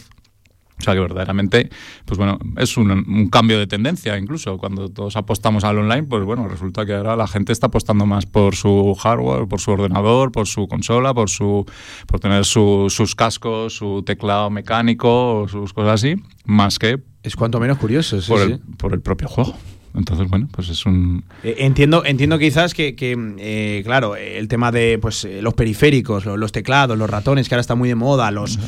O 0.79 0.81
sea 0.81 0.93
que 0.93 0.99
verdaderamente, 1.01 1.69
pues 2.05 2.17
bueno, 2.17 2.39
es 2.57 2.77
un, 2.77 3.29
cambio 3.29 3.59
de 3.59 3.67
tendencia 3.67 4.17
incluso. 4.17 4.57
Cuando 4.57 4.89
todos 4.89 5.17
apostamos 5.17 5.63
al 5.65 5.77
online, 5.77 6.03
pues 6.03 6.23
bueno, 6.23 6.47
resulta 6.47 6.85
que 6.85 6.93
ahora 6.93 7.15
la 7.15 7.27
gente 7.27 7.51
está 7.51 7.67
apostando 7.67 8.05
más 8.05 8.25
por 8.25 8.55
su 8.55 8.95
hardware, 8.95 9.47
por 9.47 9.59
su 9.59 9.71
ordenador, 9.71 10.31
por 10.31 10.47
su 10.47 10.67
consola, 10.67 11.13
por 11.13 11.29
su 11.29 11.65
por 12.07 12.19
tener 12.19 12.45
sus 12.45 13.15
cascos, 13.15 13.75
su 13.75 14.03
teclado 14.03 14.49
mecánico, 14.49 15.41
o 15.41 15.47
sus 15.47 15.73
cosas 15.73 15.95
así, 15.95 16.15
más 16.45 16.79
que... 16.79 17.01
Es 17.23 17.35
cuanto 17.35 17.59
menos 17.59 17.77
curioso, 17.77 18.21
sí, 18.21 18.31
por, 18.31 18.59
por 18.77 18.93
el 18.93 19.01
propio 19.01 19.27
juego. 19.27 19.55
Entonces, 19.95 20.29
bueno, 20.29 20.47
pues 20.51 20.69
es 20.69 20.85
un... 20.85 21.23
Eh, 21.43 21.55
entiendo, 21.59 22.05
entiendo 22.05 22.37
quizás 22.37 22.73
que, 22.73 22.95
eh, 22.99 23.81
claro, 23.83 24.15
el 24.15 24.47
tema 24.47 24.71
de 24.71 24.99
pues 25.01 25.25
eh, 25.25 25.41
los 25.41 25.53
periféricos, 25.53 26.25
los, 26.25 26.51
teclados, 26.51 26.97
los 26.97 27.09
ratones, 27.09 27.49
que 27.49 27.55
ahora 27.55 27.61
está 27.61 27.75
muy 27.75 27.89
de 27.89 27.95
moda, 27.95 28.29
los 28.31 28.59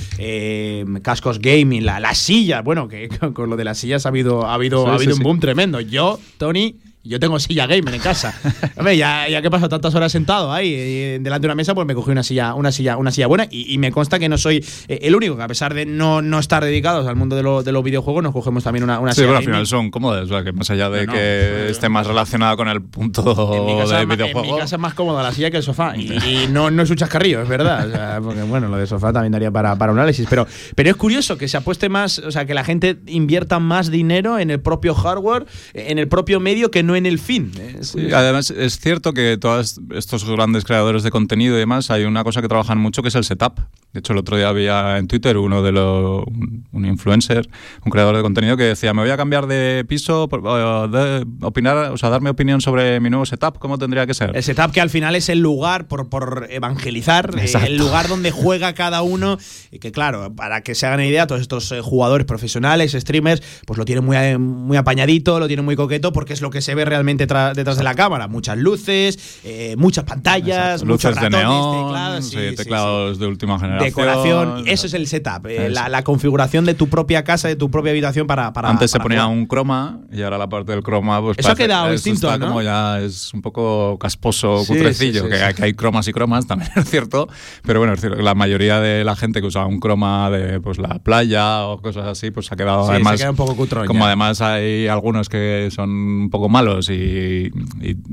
cascos 1.01 1.39
gaming, 1.39 1.85
la, 1.85 1.99
la, 1.99 2.15
silla, 2.15 2.61
bueno, 2.61 2.87
que 2.87 3.09
con 3.33 3.49
lo 3.49 3.55
de 3.55 3.63
las 3.63 3.77
sillas 3.77 4.05
ha 4.05 4.09
habido, 4.09 4.45
ha 4.45 4.55
habido, 4.55 4.87
ha 4.87 4.95
habido 4.95 5.15
un 5.15 5.23
boom 5.23 5.39
tremendo. 5.39 5.79
Yo, 5.79 6.19
Tony 6.37 6.75
yo 7.03 7.19
tengo 7.19 7.39
silla 7.39 7.67
gamer 7.67 7.95
en 7.95 8.01
casa. 8.01 8.33
Hombre, 8.77 8.95
ya, 8.97 9.27
ya 9.27 9.41
que 9.41 9.47
he 9.47 9.51
pasado 9.51 9.69
tantas 9.69 9.95
horas 9.95 10.11
sentado 10.11 10.51
ahí 10.51 10.73
eh, 10.73 11.19
delante 11.21 11.43
de 11.43 11.47
una 11.47 11.55
mesa, 11.55 11.73
pues 11.73 11.87
me 11.87 11.95
cogí 11.95 12.11
una 12.11 12.23
silla, 12.23 12.53
una 12.53 12.71
silla, 12.71 12.97
una 12.97 13.11
silla 13.11 13.27
buena 13.27 13.47
y, 13.49 13.77
me 13.81 13.91
consta 13.91 14.19
que 14.19 14.29
no 14.29 14.37
soy 14.37 14.63
eh, 14.87 14.99
el 15.01 15.15
único, 15.15 15.35
que 15.35 15.41
a 15.41 15.47
pesar 15.47 15.73
de 15.73 15.87
no, 15.87 16.21
no 16.21 16.37
estar 16.37 16.63
dedicados 16.63 17.07
al 17.07 17.15
mundo 17.15 17.35
de, 17.35 17.63
de 17.63 17.71
los 17.71 17.83
videojuegos, 17.83 18.21
nos 18.21 18.33
cogemos 18.33 18.63
también 18.63 18.83
una, 18.83 18.99
una 18.99 19.13
sí, 19.13 19.21
silla. 19.21 19.31
Sí, 19.31 19.37
al 19.37 19.43
final 19.43 19.67
son 19.67 19.89
cómodas, 19.89 20.25
o 20.25 20.27
sea, 20.27 20.43
que 20.43 20.51
más 20.51 20.69
allá 20.69 20.89
de 20.89 21.07
que 21.07 21.69
esté 21.69 21.89
más 21.89 22.05
relacionada 22.05 22.55
con 22.55 22.67
el 22.67 22.83
punto 22.83 23.23
de 23.23 24.05
videojuego. 24.05 24.45
En 24.45 24.53
mi 24.53 24.59
casa 24.59 24.75
es 24.75 24.81
más 24.81 24.93
cómoda 24.93 25.23
la 25.23 25.31
silla 25.31 25.49
que 25.49 25.57
el 25.57 25.63
sofá. 25.63 25.93
Y, 26.01 26.47
no, 26.47 26.69
no 26.69 26.83
es 26.83 26.89
un 26.89 26.97
chascarrillo, 26.97 27.41
es 27.41 27.49
verdad. 27.49 27.87
O 27.87 27.91
sea, 27.91 28.19
porque 28.21 28.43
bueno, 28.43 28.67
lo 28.67 28.77
de 28.77 28.85
sofá 28.85 29.11
también 29.11 29.31
daría 29.31 29.49
para, 29.49 29.75
para 29.75 29.91
un 29.91 29.97
análisis. 29.97 30.27
Pero, 30.29 30.45
pero 30.75 30.89
es 30.89 30.95
curioso 30.95 31.37
que 31.37 31.47
se 31.47 31.57
apueste 31.57 31.89
más, 31.89 32.19
o 32.19 32.31
sea, 32.31 32.45
que 32.45 32.53
la 32.53 32.63
gente 32.63 32.99
invierta 33.07 33.59
más 33.59 33.89
dinero 33.89 34.39
en 34.39 34.51
el 34.51 34.59
propio 34.59 34.93
hardware, 34.93 35.45
en 35.73 35.97
el 35.97 36.07
propio 36.07 36.39
medio, 36.39 36.69
que 36.69 36.83
no 36.83 36.90
no 36.91 36.97
en 36.97 37.05
el 37.05 37.19
fin. 37.19 37.51
Sí, 37.81 38.11
además, 38.13 38.51
es 38.51 38.79
cierto 38.79 39.13
que 39.13 39.37
todos 39.37 39.79
estos 39.95 40.25
grandes 40.25 40.65
creadores 40.65 41.03
de 41.03 41.11
contenido 41.11 41.55
y 41.55 41.59
demás, 41.59 41.89
hay 41.89 42.03
una 42.03 42.23
cosa 42.23 42.41
que 42.41 42.47
trabajan 42.47 42.77
mucho 42.77 43.01
que 43.01 43.07
es 43.07 43.15
el 43.15 43.23
setup. 43.23 43.59
De 43.93 43.99
hecho, 43.99 44.13
el 44.13 44.19
otro 44.19 44.37
día 44.37 44.47
había 44.47 44.97
en 44.97 45.07
Twitter 45.07 45.37
uno 45.37 45.61
de 45.61 45.73
los, 45.73 46.23
un 46.25 46.85
influencer, 46.85 47.49
un 47.83 47.91
creador 47.91 48.15
de 48.15 48.21
contenido 48.21 48.55
que 48.55 48.63
decía, 48.63 48.93
me 48.93 49.01
voy 49.01 49.11
a 49.11 49.17
cambiar 49.17 49.47
de 49.47 49.83
piso, 49.85 50.29
de 50.29 51.25
opinar, 51.41 51.91
o 51.91 51.97
sea, 51.97 52.09
darme 52.09 52.29
opinión 52.29 52.61
sobre 52.61 53.01
mi 53.01 53.09
nuevo 53.09 53.25
setup, 53.25 53.57
¿cómo 53.59 53.77
tendría 53.77 54.07
que 54.07 54.13
ser? 54.13 54.31
El 54.33 54.43
setup 54.43 54.71
que 54.71 54.79
al 54.79 54.89
final 54.89 55.15
es 55.17 55.27
el 55.27 55.39
lugar 55.39 55.89
por, 55.89 56.07
por 56.07 56.47
evangelizar, 56.49 57.37
eh, 57.37 57.51
el 57.65 57.77
lugar 57.77 58.07
donde 58.07 58.31
juega 58.31 58.73
cada 58.73 59.01
uno, 59.01 59.37
y 59.71 59.79
que 59.79 59.91
claro, 59.91 60.33
para 60.33 60.61
que 60.61 60.73
se 60.73 60.85
hagan 60.85 61.01
idea, 61.01 61.27
todos 61.27 61.41
estos 61.41 61.69
eh, 61.73 61.81
jugadores 61.81 62.25
profesionales, 62.25 62.93
streamers, 62.93 63.43
pues 63.65 63.77
lo 63.77 63.83
tienen 63.83 64.05
muy, 64.05 64.37
muy 64.37 64.77
apañadito, 64.77 65.37
lo 65.37 65.47
tienen 65.47 65.65
muy 65.65 65.75
coqueto, 65.75 66.13
porque 66.13 66.31
es 66.31 66.41
lo 66.41 66.49
que 66.49 66.61
se 66.61 66.75
ve 66.75 66.80
realmente 66.85 67.25
detrás 67.25 67.77
de 67.77 67.83
la 67.83 67.95
cámara. 67.95 68.27
Muchas 68.27 68.57
luces, 68.57 69.41
eh, 69.43 69.75
muchas 69.77 70.03
pantallas, 70.05 70.83
luces 70.83 71.19
de 71.19 71.29
neón, 71.29 72.23
teclados, 72.55 73.19
de 73.19 73.27
última 73.27 73.59
generación. 73.59 73.89
Decoración, 73.89 74.63
eso 74.67 74.87
es 74.87 74.93
el 74.93 75.07
setup, 75.07 75.45
la, 75.45 76.01
configuración 76.03 76.65
de 76.65 76.73
tu 76.73 76.87
propia 76.87 77.23
casa, 77.23 77.47
de 77.47 77.55
tu 77.55 77.69
propia 77.69 77.91
habitación 77.91 78.27
para. 78.27 78.53
para 78.53 78.69
Antes 78.69 78.91
se 78.91 78.99
ponía 78.99 79.27
un 79.27 79.45
croma 79.45 79.99
y 80.11 80.21
ahora 80.23 80.37
la 80.37 80.49
parte 80.49 80.71
del 80.71 80.83
croma, 80.83 81.21
pues. 81.21 81.37
Eso 81.37 81.51
ha 81.51 81.55
quedado 81.55 81.91
distinto. 81.91 82.31
Está 82.31 82.45
como 82.45 82.61
ya 82.61 82.99
es 82.99 83.33
un 83.33 83.41
poco 83.41 83.97
casposo, 83.99 84.63
cutrecillo, 84.67 85.27
que, 85.29 85.35
hay 85.35 85.73
cromas 85.73 86.07
y 86.07 86.13
cromas, 86.13 86.47
también 86.47 86.71
es 86.75 86.89
cierto. 86.89 87.27
Pero 87.63 87.79
bueno, 87.79 87.93
es 87.93 88.01
cierto, 88.01 88.21
la 88.21 88.35
mayoría 88.35 88.79
de 88.79 89.03
la 89.03 89.15
gente 89.15 89.41
que 89.41 89.47
usaba 89.47 89.67
un 89.67 89.79
croma 89.79 90.29
de 90.29 90.59
pues 90.59 90.77
la 90.77 90.99
playa 90.99 91.65
o 91.65 91.81
cosas 91.81 92.07
así, 92.07 92.31
pues 92.31 92.51
ha 92.51 92.55
quedado 92.55 92.89
además. 92.89 93.13
Se 93.13 93.17
queda 93.19 93.31
un 93.31 93.35
poco 93.35 93.55
cutrón, 93.55 93.87
como 93.87 94.05
además 94.05 94.41
hay 94.41 94.87
algunos 94.87 95.29
que 95.29 95.69
son 95.71 95.89
un 95.89 96.29
poco 96.29 96.49
malos 96.49 96.70
y, 96.89 97.51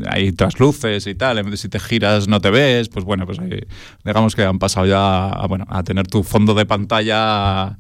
hay 0.06 0.32
trasluces 0.32 1.06
y 1.06 1.14
tal, 1.14 1.56
si 1.56 1.68
te 1.68 1.78
giras 1.78 2.28
no 2.28 2.40
te 2.40 2.50
ves, 2.50 2.88
pues 2.88 3.04
bueno, 3.04 3.26
pues 3.26 3.38
ahí, 3.38 3.60
digamos 4.04 4.34
que 4.34 4.42
han 4.42 4.58
pasado 4.58 4.86
ya 4.86 5.46
bueno, 5.48 5.66
a 5.68 5.82
tener 5.82 6.06
tu 6.06 6.22
fondo 6.22 6.54
de 6.54 6.66
pantalla 6.66 7.76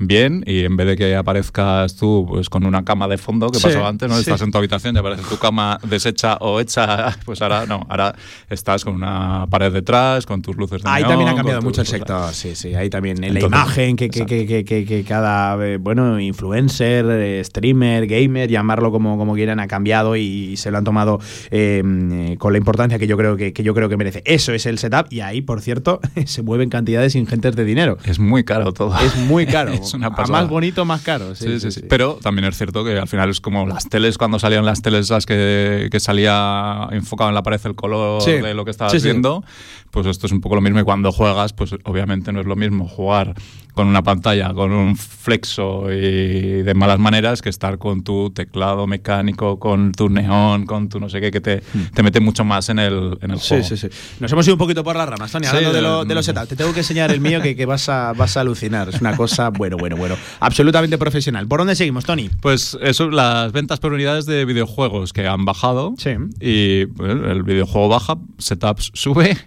bien 0.00 0.42
y 0.46 0.64
en 0.64 0.76
vez 0.76 0.86
de 0.86 0.96
que 0.96 1.14
aparezcas 1.14 1.94
tú 1.94 2.26
pues 2.28 2.48
con 2.48 2.64
una 2.64 2.84
cama 2.84 3.06
de 3.06 3.18
fondo 3.18 3.50
que 3.50 3.60
pasó 3.60 3.86
antes, 3.86 4.08
¿no? 4.08 4.18
Estás 4.18 4.40
en 4.42 4.50
tu 4.50 4.58
habitación 4.58 4.96
y 4.96 4.98
aparece 4.98 5.22
tu 5.28 5.36
cama 5.36 5.78
deshecha 5.86 6.36
o 6.40 6.58
hecha, 6.58 7.16
pues 7.24 7.40
ahora 7.42 7.66
no, 7.66 7.86
ahora 7.88 8.14
estás 8.48 8.84
con 8.84 8.94
una 8.94 9.46
pared 9.48 9.72
detrás, 9.72 10.26
con 10.26 10.42
tus 10.42 10.56
luces 10.56 10.82
de 10.82 10.88
Ahí 10.88 11.04
también 11.04 11.28
ha 11.28 11.34
cambiado 11.34 11.62
mucho 11.62 11.82
el 11.82 11.86
sector, 11.86 12.32
sí, 12.32 12.56
sí, 12.56 12.74
ahí 12.74 12.90
también 12.90 13.22
en 13.22 13.34
la 13.34 13.40
imagen 13.40 13.96
que, 13.96 14.08
que, 14.08 14.26
que, 14.26 14.64
que, 14.64 15.04
cada, 15.04 15.54
eh, 15.66 15.76
bueno, 15.76 16.18
influencer, 16.18 17.06
eh, 17.08 17.42
streamer, 17.44 18.06
gamer, 18.06 18.48
llamarlo 18.48 18.90
como, 18.90 19.18
como 19.18 19.34
quieran, 19.34 19.60
ha 19.60 19.68
cambiado 19.68 20.16
y 20.16 20.56
se 20.56 20.70
lo 20.70 20.78
han 20.78 20.84
tomado 20.84 21.20
eh, 21.50 22.36
con 22.38 22.52
la 22.52 22.58
importancia 22.58 22.98
que 22.98 23.06
yo 23.06 23.16
creo 23.16 23.36
que, 23.36 23.52
yo 23.52 23.74
creo 23.74 23.88
que 23.88 23.96
merece. 23.96 24.22
Eso 24.24 24.52
es 24.52 24.66
el 24.66 24.78
setup 24.78 25.06
y 25.10 25.20
ahí, 25.20 25.42
por 25.42 25.60
cierto, 25.60 26.00
se 26.24 26.42
mueven 26.42 26.70
cantidades 26.70 27.14
ingentes 27.14 27.56
de 27.56 27.64
dinero. 27.64 27.98
Es 28.04 28.18
muy 28.18 28.44
caro 28.44 28.72
todo. 28.72 28.98
Es 29.00 29.16
muy 29.16 29.46
caro. 29.46 29.72
más 29.98 30.48
bonito, 30.48 30.84
más 30.84 31.02
caro. 31.02 31.34
Sí 31.34 31.60
sí, 31.60 31.70
sí, 31.70 31.82
Pero 31.88 32.18
también 32.22 32.46
es 32.46 32.56
cierto 32.56 32.84
que 32.84 32.98
al 32.98 33.08
final 33.08 33.30
es 33.30 33.40
como 33.40 33.66
las 33.66 33.88
teles, 33.88 34.18
cuando 34.18 34.38
salían 34.38 34.64
las 34.64 34.82
teles 34.82 35.10
las 35.10 35.26
que, 35.26 35.88
que 35.90 36.00
salía 36.00 36.88
enfocado 36.92 37.30
en 37.30 37.34
la 37.34 37.42
pared 37.42 37.60
el 37.64 37.74
color 37.74 38.22
de 38.24 38.54
lo 38.54 38.64
que 38.64 38.70
estabas 38.70 39.02
viendo, 39.02 39.44
pues 39.90 40.06
esto 40.06 40.26
es 40.26 40.32
un 40.32 40.40
poco 40.40 40.54
lo 40.54 40.60
mismo. 40.60 40.80
Y 40.80 40.84
cuando 40.84 41.12
juegas, 41.12 41.52
pues 41.52 41.74
obviamente 41.84 42.32
no 42.32 42.40
es 42.40 42.46
lo 42.46 42.56
mismo 42.56 42.88
jugar 42.88 43.34
con 43.80 43.88
una 43.88 44.02
pantalla, 44.02 44.52
con 44.52 44.72
un 44.72 44.94
flexo 44.94 45.90
y 45.90 46.60
de 46.62 46.74
malas 46.74 46.98
maneras 46.98 47.40
que 47.40 47.48
estar 47.48 47.78
con 47.78 48.04
tu 48.04 48.28
teclado 48.28 48.86
mecánico, 48.86 49.58
con 49.58 49.92
tu 49.92 50.10
neón, 50.10 50.66
con 50.66 50.90
tu 50.90 51.00
no 51.00 51.08
sé 51.08 51.18
qué, 51.18 51.30
que 51.30 51.40
te, 51.40 51.62
hmm. 51.62 51.94
te 51.94 52.02
mete 52.02 52.20
mucho 52.20 52.44
más 52.44 52.68
en 52.68 52.78
el, 52.78 53.16
en 53.22 53.30
el 53.30 53.38
juego. 53.38 53.64
Sí, 53.64 53.78
sí, 53.78 53.88
sí. 53.88 53.88
Nos 54.20 54.30
hemos 54.32 54.46
ido 54.46 54.56
un 54.56 54.58
poquito 54.58 54.84
por 54.84 54.96
las 54.96 55.08
ramas, 55.08 55.32
Tony, 55.32 55.46
hablando 55.46 55.72
de, 55.72 55.80
lo, 55.80 56.04
de 56.04 56.14
los 56.14 56.26
setups. 56.26 56.48
Te 56.48 56.56
tengo 56.56 56.74
que 56.74 56.80
enseñar 56.80 57.10
el 57.10 57.22
mío 57.22 57.40
que, 57.40 57.56
que, 57.56 57.64
vas, 57.64 57.88
a, 57.88 58.12
vas 58.12 58.36
a 58.36 58.42
alucinar. 58.42 58.90
Es 58.90 59.00
una 59.00 59.16
cosa, 59.16 59.48
bueno, 59.48 59.78
bueno, 59.78 59.96
bueno. 59.96 60.14
Absolutamente 60.40 60.98
profesional. 60.98 61.48
¿Por 61.48 61.60
dónde 61.60 61.74
seguimos, 61.74 62.04
Tony? 62.04 62.28
Pues 62.42 62.76
eso, 62.82 63.08
las 63.08 63.50
ventas 63.52 63.80
por 63.80 63.94
unidades 63.94 64.26
de 64.26 64.44
videojuegos 64.44 65.14
que 65.14 65.26
han 65.26 65.46
bajado. 65.46 65.94
Sí. 65.96 66.10
Y 66.38 66.80
el 67.02 67.44
videojuego 67.44 67.88
baja, 67.88 68.18
setups 68.36 68.90
sube. 68.92 69.38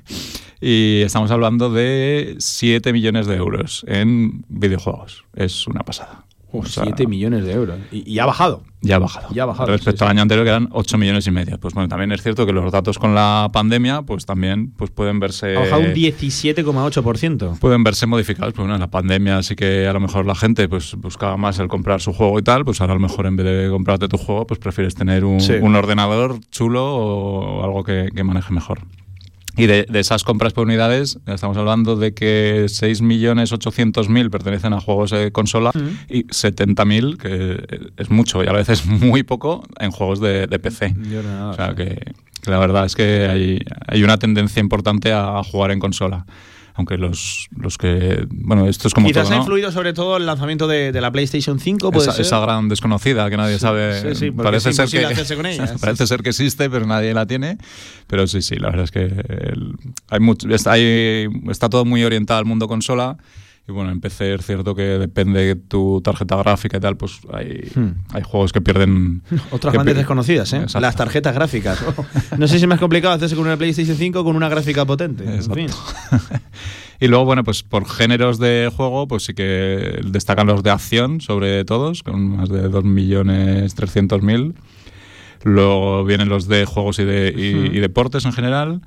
Y 0.65 1.01
estamos 1.01 1.29
hablando 1.29 1.69
de 1.69 2.37
7 2.39 2.93
millones 2.93 3.27
de 3.27 3.35
euros 3.35 3.83
en 3.85 4.45
videojuegos. 4.47 5.25
Es 5.35 5.67
una 5.67 5.81
pasada. 5.81 6.23
7 6.63 7.05
millones 7.05 7.43
de 7.43 7.51
euros. 7.51 7.79
¿Y, 7.91 8.17
ha 8.19 8.25
bajado? 8.25 8.63
Ya 8.79 8.95
ha 8.95 8.99
bajado. 8.99 9.27
Ya 9.33 9.43
ha 9.43 9.45
bajado. 9.45 9.69
Respecto 9.69 10.05
al 10.05 10.11
año 10.11 10.21
anterior, 10.21 10.45
que 10.45 10.51
eran 10.51 10.69
8 10.71 10.97
millones 10.97 11.27
y 11.27 11.31
medio. 11.31 11.59
Pues 11.59 11.73
bueno, 11.73 11.89
también 11.89 12.13
es 12.13 12.23
cierto 12.23 12.45
que 12.45 12.53
los 12.53 12.71
datos 12.71 12.97
con 12.97 13.13
la 13.13 13.49
pandemia, 13.51 14.03
pues 14.03 14.25
también 14.25 14.71
pues 14.71 14.89
pueden 14.89 15.19
verse. 15.19 15.57
Ha 15.57 15.59
bajado 15.59 15.81
un 15.81 15.93
17,8%. 15.93 17.59
Pueden 17.59 17.83
verse 17.83 18.05
modificados. 18.05 18.53
Pues 18.53 18.63
bueno, 18.63 18.75
en 18.75 18.79
la 18.79 18.89
pandemia 18.89 19.43
sí 19.43 19.57
que 19.57 19.85
a 19.85 19.91
lo 19.91 19.99
mejor 19.99 20.25
la 20.25 20.35
gente 20.35 20.69
pues 20.69 20.95
buscaba 20.95 21.35
más 21.35 21.59
el 21.59 21.67
comprar 21.67 21.99
su 21.99 22.13
juego 22.13 22.39
y 22.39 22.41
tal. 22.41 22.63
Pues 22.63 22.79
ahora 22.79 22.93
a 22.93 22.95
lo 22.95 23.01
mejor 23.01 23.25
en 23.25 23.35
vez 23.35 23.45
de 23.47 23.69
comprarte 23.69 24.07
tu 24.07 24.17
juego, 24.17 24.47
pues 24.47 24.61
prefieres 24.61 24.95
tener 24.95 25.25
un, 25.25 25.75
ordenador 25.75 26.39
chulo 26.51 26.85
o 26.85 27.63
algo 27.65 27.83
que 27.83 28.23
maneje 28.23 28.53
mejor. 28.53 28.79
Y 29.55 29.67
de, 29.67 29.85
esas 29.93 30.23
compras 30.23 30.53
por 30.53 30.65
unidades, 30.65 31.19
estamos 31.27 31.57
hablando 31.57 31.95
de 31.95 32.13
que 32.13 32.65
6.800.000 32.65 34.29
pertenecen 34.29 34.73
a 34.73 34.81
juegos 34.81 35.11
de 35.11 35.31
consola 35.31 35.71
y 36.09 36.23
70.000, 36.25 37.17
que 37.17 37.91
es 37.97 38.09
mucho 38.09 38.43
y 38.43 38.47
a 38.47 38.53
veces 38.53 38.85
muy 38.87 39.23
poco, 39.23 39.63
en 39.79 39.91
juegos 39.91 40.19
de, 40.19 40.47
PC. 40.47 40.95
o 41.49 41.53
sea 41.53 41.75
que, 41.75 42.13
la 42.45 42.57
verdad 42.59 42.85
es 42.85 42.95
que 42.95 43.27
hay, 43.27 43.59
hay 43.87 44.03
una 44.03 44.17
tendencia 44.17 44.59
importante 44.59 45.13
a 45.13 45.41
jugar 45.43 45.71
en 45.71 45.79
consola 45.79 46.25
aunque 46.75 46.97
los, 46.97 47.49
los 47.55 47.77
que. 47.77 48.25
Bueno, 48.29 48.67
esto 48.67 48.87
es 48.87 48.93
como. 48.93 49.07
Quizás 49.07 49.29
ha 49.29 49.35
influido 49.35 49.71
sobre 49.71 49.93
todo 49.93 50.17
el 50.17 50.25
lanzamiento 50.25 50.67
de, 50.67 50.91
la 50.99 51.11
PlayStation 51.11 51.59
5. 51.59 51.91
esa, 52.01 52.39
gran 52.39 52.69
desconocida 52.69 53.29
que 53.29 53.37
nadie 53.37 53.59
sabe. 53.59 54.15
Sí, 54.15 54.31
parece 54.31 54.73
ser 54.73 54.89
que, 54.89 55.05
parece 55.81 56.07
ser 56.07 56.23
que 56.23 56.29
existe, 56.29 56.69
pero 56.69 56.85
nadie 56.85 57.13
la 57.13 57.25
tiene. 57.25 57.57
Pero 58.07 58.25
sí, 58.27 58.41
sí, 58.41 58.55
la 58.55 58.69
verdad 58.69 58.85
es 58.85 58.91
que 58.91 59.23
hay 60.09 60.19
mucho, 60.19 60.49
está, 60.49 60.77
está 60.77 61.69
todo 61.69 61.85
muy 61.85 62.03
orientado 62.03 62.39
al 62.39 62.45
mundo 62.45 62.67
consola. 62.67 63.17
Y 63.65 63.71
bueno, 63.71 63.91
en 63.91 64.01
PC 64.01 64.33
es 64.33 64.45
cierto 64.45 64.75
que 64.75 64.83
depende 64.83 65.39
de 65.39 65.55
tu 65.55 66.01
tarjeta 66.01 66.35
gráfica 66.35 66.77
y 66.77 66.79
tal, 66.81 66.97
pues 66.97 67.21
hay, 67.31 67.71
hmm. 67.73 67.91
hay 68.13 68.21
juegos 68.21 68.51
que 68.51 68.59
pierden. 68.59 69.23
Otras 69.51 69.73
grandes 69.73 69.95
desconocidas, 69.95 70.51
¿eh? 70.51 70.65
Las 70.81 70.97
tarjetas 70.97 71.33
gráficas. 71.33 71.81
no 72.37 72.47
sé 72.49 72.57
si 72.57 72.63
es 72.65 72.67
más 72.67 72.79
complicado 72.79 73.13
hacerse 73.13 73.35
con 73.35 73.45
una 73.45 73.55
PlayStation 73.55 73.95
5 73.95 74.19
o 74.19 74.23
con 74.25 74.35
una 74.35 74.49
gráfica 74.49 74.83
potente. 74.83 75.23
Y 76.99 77.07
luego, 77.07 77.25
bueno, 77.25 77.43
pues 77.43 77.63
por 77.63 77.85
géneros 77.85 78.39
de 78.39 78.71
juego, 78.75 79.07
pues 79.07 79.23
sí 79.23 79.33
que 79.33 79.99
destacan 80.05 80.47
los 80.47 80.63
de 80.63 80.71
acción 80.71 81.21
sobre 81.21 81.65
todos, 81.65 82.03
con 82.03 82.37
más 82.37 82.49
de 82.49 82.69
2.300.000. 82.69 84.53
Luego 85.43 86.05
vienen 86.05 86.29
los 86.29 86.47
de 86.47 86.65
juegos 86.65 86.99
y, 86.99 87.03
de, 87.03 87.33
y 87.35 87.79
deportes 87.79 88.25
en 88.25 88.31
general, 88.31 88.81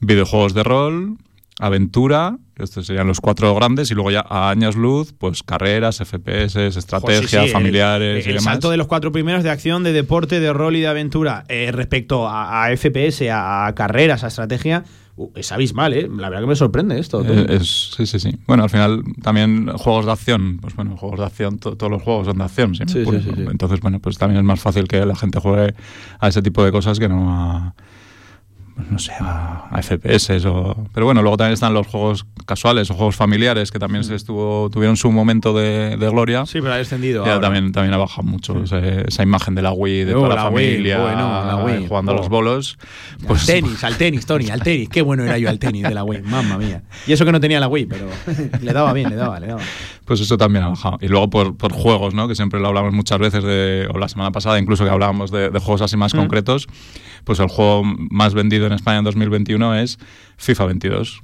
videojuegos 0.00 0.54
de 0.54 0.62
rol, 0.62 1.16
aventura, 1.58 2.38
estos 2.58 2.86
serían 2.86 3.06
los 3.06 3.20
cuatro 3.20 3.54
grandes, 3.54 3.90
y 3.90 3.94
luego 3.94 4.10
ya 4.10 4.24
a 4.28 4.50
años 4.50 4.76
luz, 4.76 5.14
pues 5.16 5.42
carreras, 5.42 5.98
FPS, 5.98 6.56
estrategias, 6.56 7.50
familiares 7.50 8.26
el, 8.26 8.36
y 8.36 8.38
salto 8.40 8.70
de 8.70 8.76
los 8.76 8.86
cuatro 8.86 9.12
primeros 9.12 9.42
de 9.42 9.50
acción, 9.50 9.82
de 9.82 9.92
deporte, 9.92 10.40
de 10.40 10.52
rol 10.52 10.76
y 10.76 10.80
de 10.80 10.86
aventura 10.86 11.44
eh, 11.48 11.70
respecto 11.72 12.28
a, 12.28 12.68
FPS, 12.76 13.30
a, 13.30 13.72
carreras, 13.74 14.24
a 14.24 14.28
estrategia, 14.28 14.84
uh, 15.16 15.30
es 15.34 15.52
abismal, 15.52 15.92
¿eh? 15.92 16.08
La 16.08 16.28
verdad 16.28 16.42
que 16.42 16.48
me 16.48 16.56
sorprende 16.56 16.98
esto. 16.98 17.24
Eh, 17.26 17.58
sí, 17.62 18.06
sí, 18.06 18.18
sí. 18.18 18.36
Bueno, 18.46 18.64
al 18.64 18.70
final 18.70 19.02
también 19.22 19.68
juegos 19.76 20.06
de 20.06 20.12
acción, 20.12 20.58
pues 20.60 20.74
bueno, 20.76 20.96
juegos 20.96 21.20
de 21.20 21.26
acción, 21.26 21.58
todos 21.58 21.90
los 21.90 22.02
juegos 22.02 22.26
son 22.26 22.38
de 22.38 22.44
acción. 22.44 22.74
Sí, 22.74 22.86
sí, 22.86 23.04
Entonces, 23.50 23.80
bueno, 23.80 24.00
pues 24.00 24.18
también 24.18 24.38
es 24.38 24.44
más 24.44 24.60
fácil 24.60 24.88
que 24.88 25.04
la 25.04 25.16
gente 25.16 25.40
juegue 25.40 25.74
a 26.18 26.28
ese 26.28 26.42
tipo 26.42 26.64
de 26.64 26.72
cosas 26.72 26.98
que 26.98 27.08
no 27.08 27.30
a 27.30 27.74
no 28.90 28.98
sé, 28.98 29.12
a, 29.18 29.70
FPS 29.82 30.44
o... 30.46 30.76
Pero 30.92 31.06
bueno, 31.06 31.22
luego 31.22 31.36
también 31.36 31.54
están 31.54 31.72
los 31.72 31.86
juegos 31.86 32.26
casuales 32.44 32.90
o 32.90 32.94
juegos 32.94 33.16
familiares 33.16 33.70
que 33.70 33.78
también 33.78 34.04
se 34.04 34.12
mm. 34.12 34.16
estuvo, 34.16 34.70
tuvieron 34.70 34.96
su 34.96 35.10
momento 35.10 35.54
de, 35.54 35.96
gloria. 35.96 36.44
Sí, 36.46 36.60
pero 36.60 36.74
ha 36.74 36.76
descendido. 36.76 37.24
Ya 37.24 37.40
también, 37.40 37.72
también 37.72 37.94
ha 37.94 37.96
bajado 37.96 38.24
mucho 38.24 38.62
esa, 38.62 39.22
imagen 39.22 39.54
de 39.54 39.62
la 39.62 39.72
Wii, 39.72 40.04
de 40.04 40.12
toda 40.12 40.34
la, 40.34 40.42
familia 40.44 40.98
jugando 41.88 42.12
a 42.12 42.14
los 42.14 42.28
bolos. 42.28 42.78
Pues, 43.26 43.40
al 43.40 43.46
tenis, 43.46 43.84
al 43.84 43.96
tenis, 43.96 44.26
Tony, 44.26 44.50
al 44.50 44.62
tenis. 44.62 44.88
Qué 44.88 45.02
bueno 45.02 45.24
era 45.24 45.38
yo 45.38 45.48
al 45.48 45.58
tenis 45.58 45.82
de 45.82 45.94
la 45.94 46.04
Wii, 46.04 46.22
mamma 46.22 46.58
mía. 46.58 46.82
Y 47.06 47.12
eso 47.12 47.24
que 47.24 47.32
no 47.32 47.40
tenía 47.40 47.60
la 47.60 47.68
Wii, 47.68 47.86
pero 47.86 48.06
le 48.60 48.72
daba 48.72 48.92
bien, 48.92 49.08
le 49.08 49.16
daba, 49.16 49.40
le 49.40 49.48
daba. 49.48 49.62
Pues 50.04 50.20
eso 50.20 50.36
también 50.36 50.64
ha 50.64 50.68
bajado. 50.68 50.98
Y 51.00 51.08
luego 51.08 51.30
por, 51.30 51.56
por 51.56 51.72
juegos, 51.72 52.14
¿no? 52.14 52.28
Que 52.28 52.34
siempre 52.34 52.60
lo 52.60 52.68
hablamos 52.68 52.92
muchas 52.92 53.18
veces, 53.18 53.42
de, 53.42 53.88
o 53.92 53.98
la 53.98 54.08
semana 54.08 54.30
pasada 54.30 54.58
incluso 54.58 54.84
que 54.84 54.90
hablábamos 54.90 55.30
de, 55.30 55.48
juegos 55.58 55.82
así 55.82 55.96
más 55.96 56.14
mm. 56.14 56.18
concretos, 56.18 56.68
pues 57.24 57.40
el 57.40 57.48
juego 57.48 57.82
más 57.84 58.34
vendido 58.34 58.65
en 58.66 58.74
España 58.74 58.98
en 58.98 59.04
2021 59.04 59.74
es 59.76 59.98
FIFA 60.36 60.66
22 60.66 61.22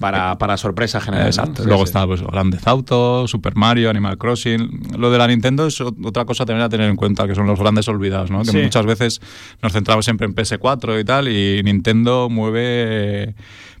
para, 0.00 0.36
para 0.38 0.56
sorpresa 0.56 1.00
general. 1.00 1.26
Exacto. 1.26 1.64
Luego 1.64 1.84
está 1.84 2.06
pues, 2.06 2.22
Grandes 2.22 2.66
Autos, 2.66 3.30
Super 3.30 3.56
Mario, 3.56 3.90
Animal 3.90 4.18
Crossing. 4.18 4.98
Lo 4.98 5.10
de 5.10 5.18
la 5.18 5.26
Nintendo 5.26 5.66
es 5.66 5.80
otra 5.80 6.24
cosa 6.24 6.44
también 6.44 6.64
a 6.64 6.68
tener 6.68 6.88
en 6.88 6.96
cuenta, 6.96 7.26
que 7.26 7.34
son 7.34 7.46
los 7.46 7.58
grandes 7.58 7.88
olvidados, 7.88 8.30
¿no? 8.30 8.42
Que 8.42 8.62
muchas 8.62 8.84
veces 8.84 9.20
nos 9.62 9.72
centramos 9.72 10.04
siempre 10.04 10.26
en 10.26 10.34
PS4 10.34 11.00
y 11.00 11.04
tal, 11.04 11.28
y 11.28 11.62
Nintendo 11.62 12.28
mueve 12.30 13.34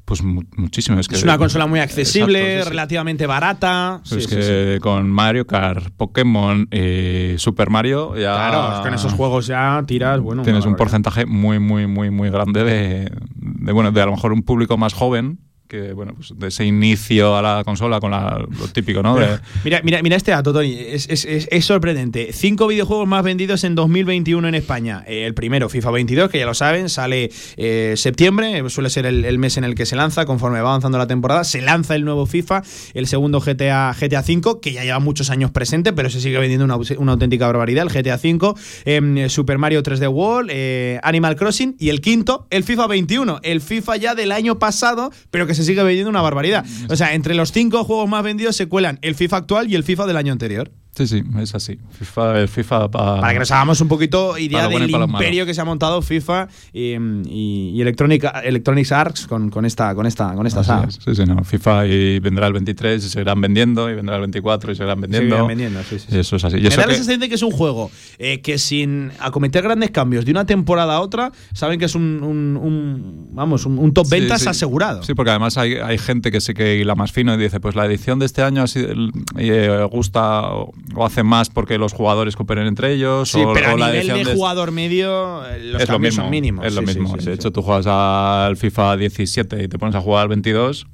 pues 0.06 0.22
muchísimo. 0.22 0.98
Es, 1.00 1.08
que, 1.08 1.16
es 1.16 1.24
una 1.24 1.36
consola 1.36 1.66
muy 1.66 1.80
accesible, 1.80 2.64
relativamente 2.64 3.26
barata. 3.26 4.00
es 4.10 4.26
que 4.26 4.78
con 4.80 5.10
Mario 5.10 5.46
Kart, 5.46 5.90
Pokémon 5.96 6.68
y 6.70 7.36
Super 7.38 7.68
Mario 7.70 8.16
ya. 8.16 8.34
Claro, 8.34 8.82
con 8.82 8.94
esos 8.94 9.12
juegos 9.12 9.48
ya 9.48 9.82
tiras, 9.86 10.20
bueno. 10.20 10.42
Tienes 10.42 10.64
un 10.64 10.76
porcentaje 10.76 11.26
muy, 11.26 11.58
muy, 11.58 11.88
muy, 11.88 12.10
muy 12.10 12.30
grande 12.30 12.62
de, 12.62 13.10
de, 13.34 13.72
bueno, 13.72 13.90
de 13.90 14.00
a 14.00 14.06
lo 14.06 14.12
mejor 14.12 14.32
un 14.32 14.44
público 14.44 14.78
más 14.78 14.94
joven 14.94 15.40
que 15.68 15.92
bueno, 15.92 16.14
pues 16.14 16.32
de 16.36 16.48
ese 16.48 16.64
inicio 16.64 17.36
a 17.36 17.42
la 17.42 17.64
consola 17.64 18.00
con 18.00 18.10
lo 18.10 18.68
típico, 18.72 19.02
¿no? 19.02 19.16
mira, 19.64 19.80
mira, 19.82 20.02
mira 20.02 20.16
este 20.16 20.30
dato, 20.30 20.52
Tony, 20.52 20.74
es, 20.78 21.08
es, 21.08 21.24
es, 21.24 21.64
sorprendente. 21.64 22.32
Cinco 22.32 22.66
videojuegos 22.66 23.08
más 23.08 23.24
vendidos 23.24 23.64
en 23.64 23.74
2021 23.74 24.46
en 24.48 24.54
España. 24.54 25.04
Eh, 25.06 25.26
el 25.26 25.34
primero, 25.34 25.68
FIFA 25.68 25.90
22, 25.90 26.30
que 26.30 26.38
ya 26.38 26.46
lo 26.46 26.54
saben, 26.54 26.88
sale 26.88 27.30
eh, 27.56 27.94
septiembre, 27.96 28.68
suele 28.70 28.90
ser 28.90 29.06
el, 29.06 29.38
mes 29.38 29.56
en 29.56 29.64
el 29.64 29.74
que 29.74 29.86
se 29.86 29.96
lanza, 29.96 30.24
conforme 30.26 30.60
va 30.60 30.70
avanzando 30.70 30.98
la 30.98 31.06
temporada, 31.06 31.44
se 31.44 31.60
lanza 31.60 31.94
el 31.94 32.04
nuevo 32.04 32.26
FIFA, 32.26 32.62
el 32.94 33.06
segundo 33.06 33.40
GTA, 33.40 33.94
GTA 33.98 34.22
5, 34.22 34.60
que 34.60 34.72
ya 34.72 34.84
lleva 34.84 35.00
muchos 35.00 35.30
años 35.30 35.50
presente, 35.50 35.92
pero 35.92 36.10
se 36.10 36.20
sigue 36.20 36.38
vendiendo 36.38 36.64
una, 36.64 36.76
una 36.98 37.12
auténtica 37.12 37.46
barbaridad, 37.46 37.86
el 37.86 37.92
GTA 37.92 38.18
5, 38.18 38.56
em, 38.84 39.28
Super 39.28 39.58
Mario 39.58 39.82
3D 39.82 40.08
World, 40.08 40.50
eh, 40.52 41.00
Animal 41.02 41.36
Crossing, 41.36 41.76
y 41.78 41.88
el 41.88 42.00
quinto, 42.00 42.46
el 42.50 42.64
FIFA 42.64 42.86
21, 42.86 43.40
el 43.42 43.60
FIFA 43.60 43.96
ya 43.96 44.14
del 44.14 44.32
año 44.32 44.58
pasado, 44.58 45.10
pero 45.30 45.46
que 45.46 45.55
se 45.56 45.64
sigue 45.64 45.82
vendiendo 45.82 46.10
una 46.10 46.22
barbaridad. 46.22 46.64
O 46.88 46.96
sea, 46.96 47.14
entre 47.14 47.34
los 47.34 47.50
cinco 47.52 47.84
juegos 47.84 48.08
más 48.08 48.22
vendidos 48.22 48.54
se 48.56 48.68
cuelan 48.68 48.98
el 49.02 49.14
FIFA 49.14 49.38
actual 49.38 49.70
y 49.70 49.74
el 49.74 49.82
FIFA 49.82 50.06
del 50.06 50.16
año 50.16 50.32
anterior. 50.32 50.70
Sí, 50.96 51.06
sí, 51.06 51.22
es 51.38 51.54
así. 51.54 51.78
FIFA, 51.98 52.46
FIFA 52.46 52.90
para 52.90 53.32
que 53.34 53.38
nos 53.38 53.50
hagamos 53.50 53.80
un 53.82 53.88
poquito 53.88 54.38
idea 54.38 54.66
del 54.66 54.88
imperio 54.88 55.44
que 55.44 55.52
se 55.52 55.60
ha 55.60 55.64
montado 55.64 56.00
FIFA 56.00 56.48
y, 56.72 56.96
y, 57.28 57.80
Electronic, 57.82 58.24
Electronics 58.42 58.92
Arts 58.92 59.26
con, 59.26 59.50
con, 59.50 59.66
esta 59.66 59.94
con 59.94 60.06
esta 60.06 60.34
con 60.34 60.46
esta 60.46 60.64
saga. 60.64 60.90
Sí, 60.90 61.14
sí, 61.14 61.24
no. 61.26 61.44
FIFA 61.44 61.86
y 61.86 62.18
vendrá 62.20 62.46
el 62.46 62.54
23 62.54 63.04
y 63.04 63.08
se 63.10 63.20
irán 63.20 63.42
vendiendo 63.42 63.90
y 63.90 63.94
vendrá 63.94 64.14
el 64.14 64.22
24 64.22 64.72
y 64.72 64.76
se 64.76 64.84
irán 64.84 65.00
vendiendo. 65.02 65.48
Sí, 65.88 65.98
sí. 65.98 66.18
Eso 66.18 66.36
es 66.36 66.44
así. 66.44 66.56
Me 66.56 66.70
da 66.70 66.86
la 66.86 66.94
sensación 66.94 67.20
de 67.20 67.28
que 67.28 67.34
es 67.34 67.42
un 67.42 67.52
juego 67.52 67.90
eh, 68.18 68.40
que 68.40 68.56
sin 68.56 69.12
acometer 69.20 69.62
grandes 69.64 69.90
cambios 69.90 70.24
de 70.24 70.30
una 70.30 70.46
temporada 70.46 70.94
a 70.94 71.00
otra, 71.00 71.30
saben 71.52 71.78
que 71.78 71.84
es 71.84 71.94
un, 71.94 72.22
un, 72.22 73.28
vamos, 73.32 73.66
un, 73.66 73.92
top 73.92 74.08
ventas 74.08 74.46
asegurado. 74.46 75.02
Sí, 75.02 75.12
porque 75.12 75.30
además 75.30 75.58
hay, 75.58 75.74
hay 75.74 75.98
gente 75.98 76.32
que 76.32 76.40
sí 76.40 76.54
que 76.54 76.82
la 76.86 76.94
más 76.94 77.12
fino 77.12 77.34
y 77.34 77.36
dice, 77.36 77.60
pues 77.60 77.74
la 77.74 77.84
edición 77.84 78.18
de 78.18 78.26
este 78.26 78.42
año 78.42 78.62
ha 78.62 78.66
sido, 78.66 78.88
eh, 79.36 79.86
gusta 79.90 80.46
o 80.94 81.04
hace 81.04 81.22
más 81.22 81.50
porque 81.50 81.78
los 81.78 81.92
jugadores 81.92 82.36
cooperen 82.36 82.66
entre 82.66 82.92
ellos. 82.92 83.30
Sí, 83.30 83.42
pero 83.54 83.70
a 83.70 83.90
nivel 83.90 84.24
de, 84.24 84.34
jugador 84.34 84.72
medio, 84.72 85.46
eh, 85.46 85.72
los 85.72 85.82
es 85.82 85.88
cambios 85.88 86.14
son 86.14 86.30
mínimos. 86.30 86.64
Es 86.64 86.74
lo 86.74 86.82
mismo. 86.82 87.16
de 87.16 87.32
hecho, 87.32 87.50
tú 87.52 87.62
juegas 87.62 87.86
al 87.86 88.56
FIFA 88.56 88.96
17 88.96 89.64
y 89.64 89.68
te 89.68 89.78
pones 89.78 89.94
a 89.94 90.00
jugar 90.00 90.22
al 90.22 90.28
22 90.28 90.86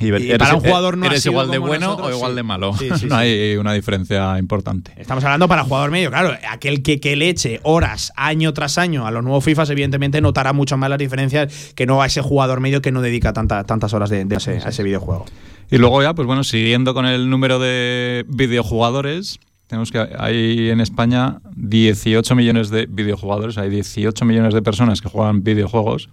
y, 0.00 0.38
para 0.38 0.54
un 0.54 0.60
jugador 0.60 0.96
no 0.96 1.06
eres 1.06 1.24
igual 1.26 1.50
de 1.50 1.58
bueno 1.58 1.94
o 1.94 2.10
igual 2.10 2.34
de 2.34 2.42
malo. 2.42 2.74
no 3.08 3.16
hay 3.16 3.56
una 3.56 3.72
diferencia 3.72 4.38
importante. 4.38 4.92
Estamos 4.96 5.22
hablando 5.24 5.48
para 5.48 5.64
jugador 5.64 5.90
medio, 5.90 6.10
claro. 6.10 6.36
Aquel 6.50 6.82
que, 6.82 6.98
que 6.98 7.14
le 7.14 7.28
eche 7.28 7.60
horas 7.62 8.12
año 8.16 8.52
tras 8.52 8.78
año 8.78 9.06
a 9.06 9.10
los 9.10 9.22
nuevos 9.22 9.44
FIFAs, 9.44 9.70
evidentemente 9.70 10.20
notará 10.20 10.52
mucho 10.52 10.76
más 10.76 10.90
las 10.90 10.98
diferencias 10.98 11.72
que 11.74 11.86
no 11.86 12.02
a 12.02 12.06
ese 12.06 12.22
jugador 12.22 12.60
medio 12.60 12.82
que 12.82 12.90
no 12.90 13.00
dedica 13.00 13.32
tantas 13.32 13.94
horas 13.94 14.10
de, 14.10 14.26
ese, 14.30 14.58
a 14.64 14.68
ese 14.68 14.82
videojuego. 14.82 15.26
Y 15.72 15.78
luego 15.78 16.02
ya, 16.02 16.14
pues 16.14 16.26
bueno, 16.26 16.44
siguiendo 16.44 16.92
con 16.92 17.06
el 17.06 17.30
número 17.30 17.58
de 17.58 18.26
videojugadores, 18.28 19.40
tenemos 19.68 19.90
que 19.90 20.06
hay 20.18 20.68
en 20.68 20.82
España 20.82 21.40
18 21.56 22.34
millones 22.34 22.68
de 22.68 22.84
videojugadores, 22.84 23.56
hay 23.56 23.70
18 23.70 24.26
millones 24.26 24.52
de 24.52 24.60
personas 24.60 25.00
que 25.00 25.08
juegan 25.08 25.42
videojuegos. 25.42 26.10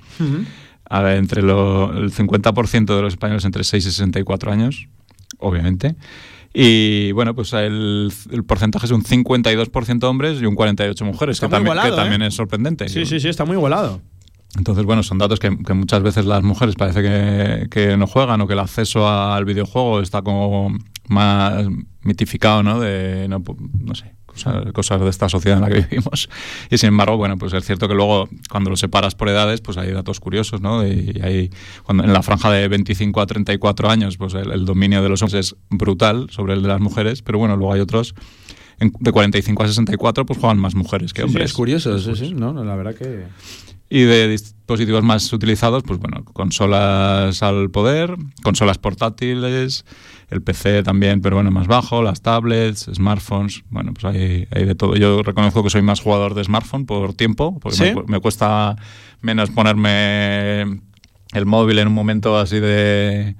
entre 0.89 1.41
el 1.41 1.47
50% 1.49 2.95
de 2.95 3.01
los 3.01 3.13
españoles 3.13 3.43
entre 3.43 3.65
6 3.65 3.85
y 3.85 3.91
64 3.91 4.49
años, 4.49 4.87
obviamente. 5.39 5.97
Y 6.53 7.11
bueno, 7.11 7.35
pues 7.35 7.51
el, 7.51 8.11
porcentaje 8.47 8.85
es 8.85 8.91
un 8.93 9.03
52% 9.03 10.03
hombres 10.05 10.41
y 10.41 10.45
un 10.45 10.55
48% 10.55 11.03
mujeres, 11.03 11.39
que, 11.39 11.49
también, 11.49 11.77
que 11.83 11.91
también, 11.91 12.21
¿eh? 12.21 12.27
es 12.27 12.33
sorprendente. 12.33 12.87
Sí, 12.87 13.05
sí, 13.05 13.19
sí, 13.19 13.27
está 13.27 13.43
muy 13.43 13.57
igualado. 13.57 14.01
Entonces, 14.57 14.83
bueno, 14.83 15.03
son 15.03 15.19
datos 15.19 15.39
que, 15.39 15.51
muchas 15.51 16.01
veces 16.01 16.25
las 16.25 16.41
mujeres 16.41 16.75
parece 16.75 17.01
que, 17.03 17.67
que, 17.69 17.97
no 17.97 18.07
juegan 18.07 18.41
o 18.41 18.47
que 18.47 18.53
el 18.53 18.59
acceso 18.59 19.07
al 19.07 19.45
videojuego 19.45 20.01
está 20.01 20.23
como 20.23 20.75
más 21.07 21.65
mitificado, 22.01 22.63
¿no? 22.63 22.79
De, 22.79 23.27
no, 23.27 23.95
sé, 23.95 24.15
cosas, 24.73 25.01
de 25.01 25.09
esta 25.09 25.29
sociedad 25.29 25.57
en 25.57 25.63
la 25.63 25.69
que 25.69 25.81
vivimos. 25.87 26.29
Y 26.71 26.77
sin 26.77 26.89
embargo, 26.89 27.17
bueno, 27.17 27.37
pues 27.37 27.53
es 27.53 27.63
cierto 27.65 27.87
que 27.87 27.93
luego 27.93 28.27
cuando 28.49 28.71
lo 28.71 28.77
separas 28.77 29.13
por 29.13 29.29
edades, 29.29 29.61
pues 29.61 29.77
hay 29.77 29.91
datos 29.91 30.19
curiosos, 30.19 30.61
¿no? 30.61 30.85
Y 30.85 31.19
hay, 31.21 31.51
cuando 31.83 32.03
en 32.03 32.13
la 32.13 32.23
franja 32.23 32.51
de 32.51 32.67
25 32.67 33.21
a 33.21 33.27
34 33.27 33.89
años, 33.89 34.17
pues 34.17 34.33
el, 34.33 34.65
dominio 34.65 35.03
de 35.03 35.09
los 35.09 35.21
hombres 35.21 35.47
es 35.47 35.55
brutal 35.69 36.27
sobre 36.31 36.53
el 36.53 36.63
de 36.63 36.69
las 36.69 36.79
mujeres, 36.79 37.21
pero 37.21 37.37
bueno, 37.37 37.55
luego 37.55 37.73
hay 37.73 37.81
otros 37.81 38.15
de 38.79 39.11
45 39.11 39.61
a 39.61 39.67
64 39.67 40.25
pues 40.25 40.39
juegan 40.39 40.57
más 40.57 40.73
mujeres 40.73 41.13
que 41.13 41.23
hombres. 41.23 41.45
es 41.45 41.53
curioso, 41.53 41.99
sí, 41.99 42.15
sí, 42.15 42.33
no, 42.33 42.53
la 42.63 42.75
verdad 42.75 42.95
que... 42.95 43.25
Y 43.89 44.03
de 44.03 44.27
dispositivos 44.27 45.03
más 45.03 45.33
utilizados, 45.33 45.81
pues 45.83 45.99
bueno, 45.99 46.23
consolas 46.25 47.41
al 47.41 47.71
poder, 47.71 48.15
consolas 48.43 48.77
portátiles, 48.77 49.83
el 50.29 50.43
PC 50.43 50.83
también, 50.83 51.21
pero 51.21 51.37
bueno, 51.37 51.49
más 51.49 51.67
bajo, 51.67 52.03
las 52.03 52.21
tablets, 52.21 52.89
smartphones, 52.93 53.63
bueno, 53.69 53.93
pues 53.93 54.05
hay, 54.05 54.47
hay 54.51 54.65
de 54.65 54.75
todo. 54.75 54.95
Yo 54.95 55.23
reconozco 55.23 55.63
que 55.63 55.71
soy 55.71 55.81
más 55.81 56.01
jugador 56.01 56.35
de 56.35 56.43
smartphone 56.43 56.85
por 56.85 57.13
tiempo, 57.15 57.59
porque 57.59 57.95
me, 58.07 58.19
cuesta 58.19 58.75
menos 59.21 59.49
ponerme 59.49 60.61
el 61.33 61.45
móvil 61.45 61.79
en 61.79 61.87
un 61.87 61.93
momento 61.93 62.37
así 62.37 62.59
de, 62.59 63.35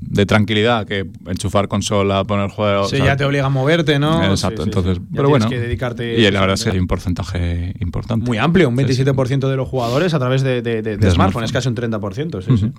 de 0.00 0.26
tranquilidad 0.26 0.86
que 0.86 1.06
enchufar 1.26 1.68
consola, 1.68 2.24
poner 2.24 2.50
juegos. 2.50 2.90
Sí, 2.90 2.98
ya 2.98 3.16
te 3.16 3.24
obliga 3.24 3.46
a 3.46 3.50
moverte, 3.50 3.98
¿no? 3.98 4.24
Exacto, 4.24 4.64
entonces. 4.64 5.00
pero 5.14 5.28
bueno. 5.28 5.48
Que 5.48 5.60
dedicarte 5.60 6.18
y 6.18 6.30
la 6.30 6.40
verdad 6.40 6.54
es 6.54 6.64
que 6.64 6.70
hay 6.70 6.78
un 6.78 6.86
porcentaje 6.86 7.74
importante. 7.80 8.26
Muy 8.26 8.38
amplio, 8.38 8.68
un 8.68 8.76
27% 8.76 9.48
de 9.48 9.56
los 9.56 9.68
jugadores 9.68 10.14
a 10.14 10.18
través 10.18 10.42
de, 10.42 10.62
de, 10.62 11.10
smartphones, 11.10 11.52
casi 11.52 11.68
un 11.68 11.76
30%. 11.76 12.42
Sí, 12.42 12.56
sí. 12.56 12.72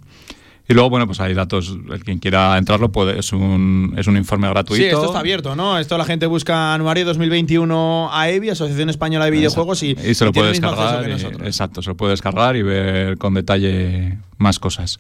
Y 0.70 0.74
luego, 0.74 0.90
bueno, 0.90 1.06
pues 1.06 1.22
hay 1.22 1.34
datos, 1.34 1.78
el 1.90 2.04
quien 2.04 2.20
quiera 2.20 2.58
entrarlo 2.58 2.92
puede, 2.92 3.20
es 3.20 3.32
un, 3.32 3.94
es 3.98 4.08
un 4.08 4.18
informe 4.18 4.50
gratuito. 4.50 4.84
Sí, 4.84 4.90
esto 4.90 5.06
está 5.06 5.20
abierto, 5.20 5.56
¿no? 5.56 5.78
Esto 5.80 5.98
la 5.98 6.04
gente 6.04 6.26
busca 6.26 6.74
anuario 6.74 7.06
2021 7.06 8.10
AEBI, 8.12 8.50
Asociación 8.50 8.90
Española 8.90 9.26
de 9.26 9.32
Videojuegos, 9.32 9.82
y, 9.84 9.92
y 9.92 10.14
se 10.14 10.26
lo 10.26 10.34
puede 10.34 10.50
descargar. 10.50 11.10
exacto, 11.10 11.82
se 11.82 11.90
lo 11.90 11.96
puede 11.96 12.12
descargar 12.12 12.58
y 12.58 12.64
ver 12.64 13.18
con 13.18 13.34
detalle 13.34 14.18
más 14.38 14.60
cosas. 14.60 15.00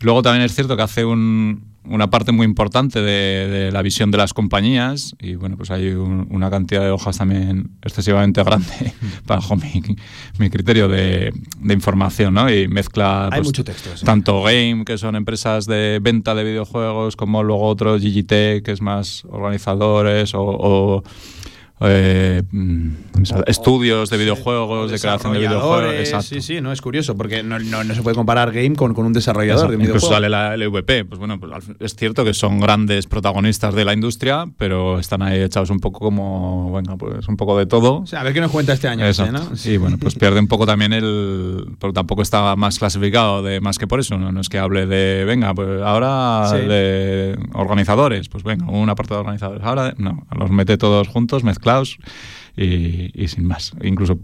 Luego 0.00 0.22
también 0.22 0.44
es 0.44 0.54
cierto 0.54 0.76
que 0.76 0.82
hace 0.82 1.04
una 1.04 2.10
parte 2.10 2.32
muy 2.32 2.44
importante 2.44 3.00
de, 3.00 3.70
la 3.72 3.80
visión 3.80 4.10
de 4.10 4.18
las 4.18 4.34
compañías 4.34 5.14
y 5.20 5.36
bueno, 5.36 5.56
pues 5.56 5.70
hay 5.70 5.88
una 5.88 6.50
cantidad 6.50 6.82
de 6.82 6.90
hojas 6.90 7.18
también 7.18 7.70
excesivamente 7.82 8.42
grande 8.42 8.92
bajo 9.26 9.56
mi, 9.56 9.82
mi 10.38 10.50
criterio 10.50 10.88
de, 10.88 11.32
información, 11.62 12.34
¿no? 12.34 12.50
Y 12.50 12.68
mezcla 12.68 13.28
pues, 13.30 13.44
mucho 13.44 13.64
texto, 13.64 13.90
tanto 14.04 14.42
Game, 14.42 14.84
que 14.84 14.98
son 14.98 15.16
empresas 15.16 15.66
de 15.66 15.98
venta 16.02 16.34
de 16.34 16.44
videojuegos, 16.44 17.16
como 17.16 17.42
luego 17.42 17.66
otros, 17.66 18.02
GGT, 18.02 18.62
que 18.62 18.72
es 18.72 18.82
más 18.82 19.24
organizadores 19.30 20.32
o 20.34 21.02
eh, 21.80 22.42
mm, 22.50 22.90
estudios 23.46 24.08
de 24.08 24.16
videojuegos, 24.16 24.90
de 24.90 24.98
creación 24.98 25.34
de 25.34 25.40
videojuegos. 25.40 26.24
Sí, 26.24 26.40
sí, 26.40 26.60
no 26.62 26.72
es 26.72 26.80
curioso, 26.80 27.16
porque 27.16 27.42
no, 27.42 27.58
no, 27.58 27.94
se 27.94 28.02
puede 28.02 28.16
comparar 28.16 28.50
Game 28.50 28.76
con, 28.76 28.94
con 28.94 29.04
un 29.04 29.12
desarrollador 29.12 29.70
de 29.70 29.84
Incluso 29.84 30.08
sale 30.08 30.30
la 30.30 30.56
LVP. 30.56 31.04
Pues 31.04 31.18
bueno, 31.18 31.38
pues 31.38 31.52
es 31.80 31.94
cierto 31.94 32.24
que 32.24 32.32
son 32.32 32.60
grandes 32.60 33.06
protagonistas 33.06 33.74
de 33.74 33.84
la 33.84 33.92
industria, 33.92 34.46
pero 34.56 34.98
están 34.98 35.22
ahí 35.22 35.40
echados 35.40 35.68
un 35.68 35.80
poco 35.80 35.98
como, 35.98 36.70
bueno, 36.70 36.96
pues 36.96 37.28
un 37.28 37.36
poco 37.36 37.58
de 37.58 37.66
todo. 37.66 38.04
a 38.10 38.22
ver 38.22 38.32
qué 38.32 38.40
nos 38.40 38.50
cuenta 38.50 38.72
este 38.72 38.88
año. 38.88 39.04
Sí, 39.54 39.76
bueno, 39.76 39.98
pues 39.98 40.14
pierde 40.18 40.40
un 40.40 40.48
poco 40.48 40.64
también 40.64 40.94
el. 40.94 41.76
Porque 41.78 41.94
tampoco 41.94 42.22
está 42.22 42.56
más 42.56 42.78
clasificado 42.78 43.42
de 43.42 43.60
más 43.60 43.78
que 43.78 43.86
por 43.86 44.00
eso. 44.00 44.16
No, 44.16 44.40
es 44.40 44.48
que 44.48 44.58
hable 44.58 44.86
de, 44.86 45.24
venga, 45.26 45.52
pues 45.54 45.82
ahora 45.82 46.50
de 46.52 47.38
organizadores, 47.52 48.30
pues 48.30 48.44
venga, 48.44 48.66
una 48.66 48.94
parte 48.94 49.12
de 49.12 49.20
organizadores. 49.20 49.62
Ahora, 49.62 49.94
no, 49.98 50.26
los 50.38 50.50
mete 50.50 50.78
todos 50.78 51.08
juntos, 51.08 51.44
mezcla 51.44 51.65
y, 52.56 53.28
sin 53.28 53.46
más, 53.46 53.72
incluso 53.82 54.18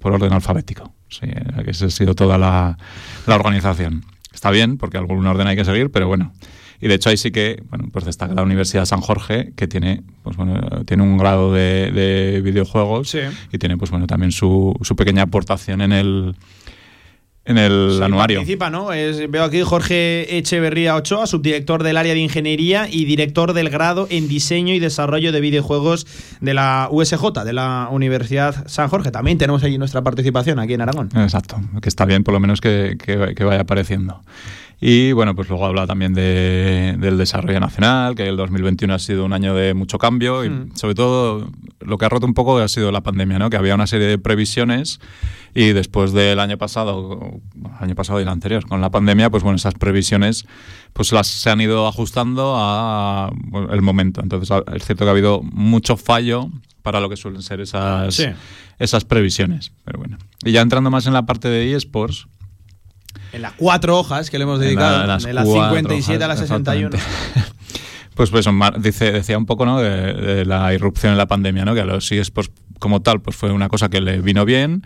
por 0.00 0.12
orden 0.12 0.32
alfabético. 0.32 0.92
Sí, 1.08 1.26
que 1.64 1.70
esa 1.70 1.86
ha 1.86 1.90
sido 1.90 2.14
toda 2.14 2.38
la, 2.38 2.76
organización. 3.26 4.04
Está 4.32 4.50
bien, 4.50 4.78
porque 4.78 4.98
algún 4.98 5.26
orden 5.26 5.46
hay 5.46 5.56
que 5.56 5.64
seguir, 5.64 5.90
pero 5.90 6.08
bueno. 6.08 6.32
Y 6.80 6.88
de 6.88 6.94
hecho 6.94 7.10
ahí 7.10 7.16
sí 7.16 7.30
que, 7.30 7.62
bueno, 7.68 7.88
pues 7.92 8.06
destaca 8.06 8.32
la 8.32 8.42
Universidad 8.42 8.86
San 8.86 9.00
Jorge, 9.00 9.52
que 9.54 9.68
tiene, 9.68 10.02
pues 10.22 10.36
bueno, 10.36 10.84
tiene 10.86 11.02
un 11.02 11.18
grado 11.18 11.52
de, 11.52 12.40
videojuegos 12.42 13.14
y 13.52 13.58
tiene, 13.58 13.76
pues 13.76 13.90
bueno, 13.90 14.06
también 14.06 14.32
su, 14.32 14.74
su 14.80 14.96
pequeña 14.96 15.22
aportación 15.22 15.82
en 15.82 15.92
el, 15.92 16.36
en 17.44 17.58
el 17.58 18.02
anuario. 18.02 18.38
Participa, 18.38 18.70
¿no? 18.70 18.88
veo 18.88 19.44
aquí 19.44 19.62
Jorge 19.62 20.36
Echeverría 20.38 20.94
Ochoa, 20.96 21.26
subdirector 21.26 21.82
del 21.82 21.96
área 21.96 22.14
de 22.14 22.20
ingeniería 22.20 22.86
y 22.90 23.04
director 23.04 23.52
del 23.52 23.70
grado 23.70 24.06
en 24.10 24.28
diseño 24.28 24.74
y 24.74 24.78
desarrollo 24.78 25.32
de 25.32 25.40
videojuegos 25.40 26.06
de 26.40 26.54
la 26.54 26.88
USJ, 26.90 27.44
de 27.44 27.52
la 27.52 27.88
Universidad 27.90 28.66
San 28.68 28.88
Jorge. 28.88 29.10
También 29.10 29.38
tenemos 29.38 29.64
allí 29.64 29.78
nuestra 29.78 30.02
participación 30.02 30.58
aquí 30.58 30.74
en 30.74 30.82
Aragón. 30.82 31.08
Exacto, 31.16 31.60
que 31.80 31.88
está 31.88 32.04
bien 32.04 32.24
por 32.24 32.34
lo 32.34 32.40
menos 32.40 32.60
que, 32.60 32.96
que 32.98 33.44
vaya 33.44 33.60
apareciendo. 33.60 34.22
Y 34.82 35.12
bueno, 35.12 35.34
pues 35.34 35.48
luego 35.50 35.66
habla 35.66 35.86
también 35.86 36.14
de, 36.14 36.96
del 36.98 37.18
desarrollo 37.18 37.60
nacional, 37.60 38.14
que 38.14 38.26
el 38.26 38.36
2021 38.38 38.94
ha 38.94 38.98
sido 38.98 39.26
un 39.26 39.34
año 39.34 39.54
de 39.54 39.74
mucho 39.74 39.98
cambio 39.98 40.42
y 40.42 40.48
hmm. 40.48 40.74
sobre 40.74 40.94
todo 40.94 41.50
lo 41.80 41.98
que 41.98 42.06
ha 42.06 42.08
roto 42.08 42.26
un 42.26 42.32
poco 42.32 42.58
ha 42.58 42.68
sido 42.68 42.90
la 42.90 43.02
pandemia, 43.02 43.38
¿no? 43.38 43.50
que 43.50 43.58
había 43.58 43.74
una 43.74 43.86
serie 43.86 44.06
de 44.06 44.16
previsiones 44.16 44.98
y 45.54 45.72
después 45.72 46.12
del 46.12 46.40
año 46.40 46.56
pasado, 46.56 47.40
año 47.78 47.94
pasado 47.94 48.20
y 48.20 48.22
el 48.22 48.28
anterior, 48.28 48.66
con 48.66 48.80
la 48.80 48.90
pandemia, 48.90 49.28
pues 49.28 49.42
bueno, 49.42 49.56
esas 49.56 49.74
previsiones 49.74 50.46
pues 50.94 51.12
las 51.12 51.26
se 51.26 51.50
han 51.50 51.60
ido 51.60 51.86
ajustando 51.86 52.54
a 52.56 53.30
el 53.70 53.82
momento. 53.82 54.22
Entonces 54.22 54.50
es 54.74 54.84
cierto 54.84 55.04
que 55.04 55.08
ha 55.08 55.12
habido 55.12 55.42
mucho 55.42 55.96
fallo 55.96 56.50
para 56.82 57.00
lo 57.00 57.08
que 57.10 57.16
suelen 57.16 57.42
ser 57.42 57.60
esas, 57.60 58.18
esas 58.78 59.04
previsiones. 59.04 59.72
Pero 59.84 59.98
bueno. 59.98 60.16
Y 60.44 60.52
ya 60.52 60.62
entrando 60.62 60.90
más 60.90 61.06
en 61.06 61.12
la 61.12 61.26
parte 61.26 61.48
de 61.48 61.74
eSports, 61.74 62.26
en 63.32 63.42
las 63.42 63.52
cuatro 63.52 63.98
hojas 63.98 64.30
que 64.30 64.38
le 64.38 64.44
hemos 64.44 64.60
dedicado, 64.60 65.00
de 65.00 65.32
las 65.32 65.48
57 65.48 66.22
a 66.22 66.28
las 66.28 66.38
61. 66.38 66.90
pues 68.14 68.30
pues 68.30 68.46
dice, 68.78 69.12
decía 69.12 69.38
un 69.38 69.46
poco 69.46 69.64
¿no? 69.66 69.80
de, 69.80 70.44
la 70.44 70.74
irrupción 70.74 71.12
en 71.12 71.18
la 71.18 71.26
pandemia, 71.26 71.64
¿no? 71.64 71.74
que 71.74 71.80
a 71.80 71.84
los 71.84 72.10
eSports 72.10 72.50
como 72.78 73.00
tal 73.00 73.20
pues 73.20 73.36
fue 73.36 73.52
una 73.52 73.68
cosa 73.68 73.88
que 73.88 74.00
le 74.00 74.20
vino 74.20 74.44
bien 74.44 74.82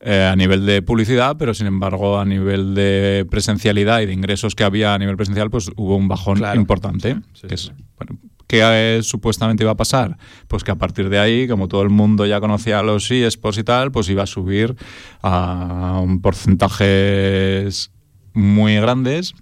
eh, 0.00 0.28
a 0.30 0.36
nivel 0.36 0.66
de 0.66 0.82
publicidad, 0.82 1.36
pero 1.38 1.54
sin 1.54 1.66
embargo 1.66 2.18
a 2.18 2.24
nivel 2.24 2.74
de 2.74 3.26
presencialidad 3.30 4.00
y 4.00 4.06
de 4.06 4.12
ingresos 4.12 4.54
que 4.54 4.64
había 4.64 4.94
a 4.94 4.98
nivel 4.98 5.16
presencial 5.16 5.50
pues 5.50 5.70
hubo 5.76 5.96
un 5.96 6.08
bajón 6.08 6.42
importante. 6.54 7.16
que 7.48 7.54
es, 7.54 7.72
bueno, 7.96 8.20
¿Qué 8.46 9.00
supuestamente 9.02 9.64
iba 9.64 9.72
a 9.72 9.76
pasar? 9.76 10.18
Pues 10.48 10.64
que 10.64 10.70
a 10.70 10.76
partir 10.76 11.08
de 11.08 11.18
ahí, 11.18 11.48
como 11.48 11.68
todo 11.68 11.82
el 11.82 11.90
mundo 11.90 12.26
ya 12.26 12.40
conocía 12.40 12.82
los 12.82 13.10
eSports 13.10 13.58
y 13.58 13.64
tal, 13.64 13.90
pues 13.90 14.08
iba 14.08 14.22
a 14.22 14.26
subir 14.26 14.76
a 15.22 16.00
un 16.02 16.20
porcentajes 16.20 17.90
muy 18.34 18.76
grandes 18.76 19.34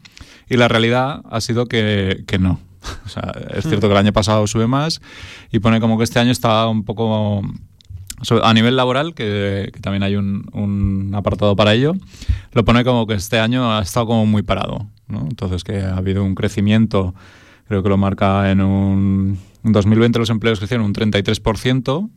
y 0.49 0.57
la 0.57 0.69
realidad 0.69 1.23
ha 1.31 1.41
sido 1.41 1.67
que, 1.67 2.25
no. 2.39 2.61
O 3.05 3.09
sea, 3.09 3.33
es 3.55 3.65
cierto 3.65 3.89
que 3.89 3.93
el 3.93 3.99
año 3.99 4.13
pasado 4.13 4.47
sube 4.47 4.67
más 4.67 5.01
y 5.51 5.61
pone 5.61 5.81
como 5.81 5.99
que 5.99 6.05
este 6.05 6.19
año 6.19 6.33
está 6.33 6.67
un 6.69 6.85
poco 6.85 7.43
a 8.43 8.55
nivel 8.55 8.77
laboral, 8.77 9.15
que, 9.15 9.73
también 9.81 10.03
hay 10.03 10.17
un, 10.17 10.47
un, 10.53 11.13
apartado 11.15 11.57
para 11.57 11.75
ello, 11.75 11.95
lo 12.53 12.65
pone 12.65 12.85
como 12.85 13.07
que 13.07 13.15
este 13.15 13.41
año 13.41 13.73
ha 13.73 13.83
estado 13.83 14.07
como 14.07 14.27
muy 14.27 14.43
parado. 14.43 14.87
¿no? 15.09 15.21
Entonces 15.23 15.65
que 15.65 15.81
ha 15.81 15.97
habido 15.97 16.25
un 16.25 16.35
crecimiento 16.35 17.15
creo 17.73 17.83
que 17.83 17.89
lo 17.89 17.97
marca 17.97 18.51
en 18.51 18.61
un... 18.61 19.39
En 19.65 19.73
2020 19.73 20.19
los 20.19 20.29
empleos 20.29 20.59
crecieron 20.59 20.85
un 20.85 20.93
33% 20.93 22.11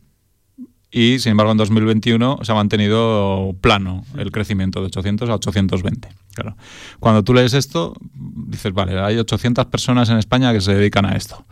y, 0.92 1.20
sin 1.20 1.32
embargo, 1.32 1.54
en 1.54 1.58
2021 1.58 2.40
se 2.42 2.52
ha 2.52 2.56
mantenido 2.56 3.56
plano 3.62 4.04
el 4.18 4.32
crecimiento 4.32 4.82
de 4.82 4.88
800 4.88 5.30
a 5.30 5.36
820. 5.36 6.10
Claro. 6.34 6.58
Cuando 7.00 7.24
tú 7.24 7.34
lees 7.34 7.54
esto, 7.54 7.94
dices, 8.14 8.74
vale, 8.74 9.00
hay 9.00 9.18
800 9.18 9.68
personas 9.68 10.10
en 10.10 10.18
España 10.18 10.52
que 10.52 10.60
se 10.60 10.74
dedican 10.74 11.06
a 11.06 11.16
esto. 11.16 11.46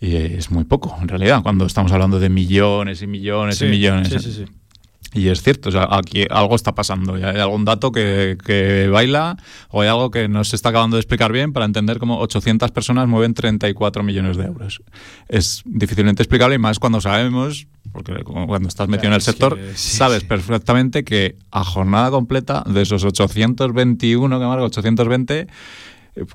Y 0.00 0.16
es 0.16 0.50
muy 0.50 0.64
poco, 0.64 0.94
en 1.00 1.08
realidad, 1.08 1.42
cuando 1.42 1.64
estamos 1.64 1.92
hablando 1.92 2.18
de 2.18 2.28
millones 2.28 3.00
y 3.00 3.06
millones 3.06 3.62
y 3.62 3.66
millones. 3.66 4.08
Sí, 4.08 4.18
sí, 4.18 4.32
sí. 4.32 4.44
Y 5.14 5.28
es 5.28 5.42
cierto, 5.42 5.68
o 5.68 5.72
sea, 5.72 5.88
aquí 5.90 6.26
algo 6.28 6.56
está 6.56 6.74
pasando. 6.74 7.14
Hay 7.14 7.22
algún 7.22 7.64
dato 7.64 7.92
que, 7.92 8.36
que, 8.44 8.88
baila 8.88 9.36
o 9.70 9.82
hay 9.82 9.88
algo 9.88 10.10
que 10.10 10.28
no 10.28 10.42
se 10.42 10.56
está 10.56 10.70
acabando 10.70 10.96
de 10.96 11.00
explicar 11.00 11.30
bien 11.30 11.52
para 11.52 11.66
entender 11.66 11.98
cómo 11.98 12.18
800 12.18 12.72
personas 12.72 13.06
mueven 13.06 13.32
34 13.32 14.02
millones 14.02 14.36
de 14.36 14.44
euros. 14.46 14.82
Es 15.28 15.62
difícilmente 15.64 16.22
explicable 16.22 16.56
y 16.56 16.58
más 16.58 16.80
cuando 16.80 17.00
sabemos, 17.00 17.68
porque 17.92 18.24
cuando 18.24 18.68
estás 18.68 18.88
metido 18.88 19.08
en 19.08 19.14
el 19.14 19.22
sector, 19.22 19.56
sabes 19.76 20.24
perfectamente 20.24 21.04
que 21.04 21.36
a 21.52 21.62
jornada 21.62 22.10
completa 22.10 22.64
de 22.66 22.82
esos 22.82 23.04
821 23.04 24.40
que 24.40 24.44
marca 24.44 24.64
820 24.64 25.46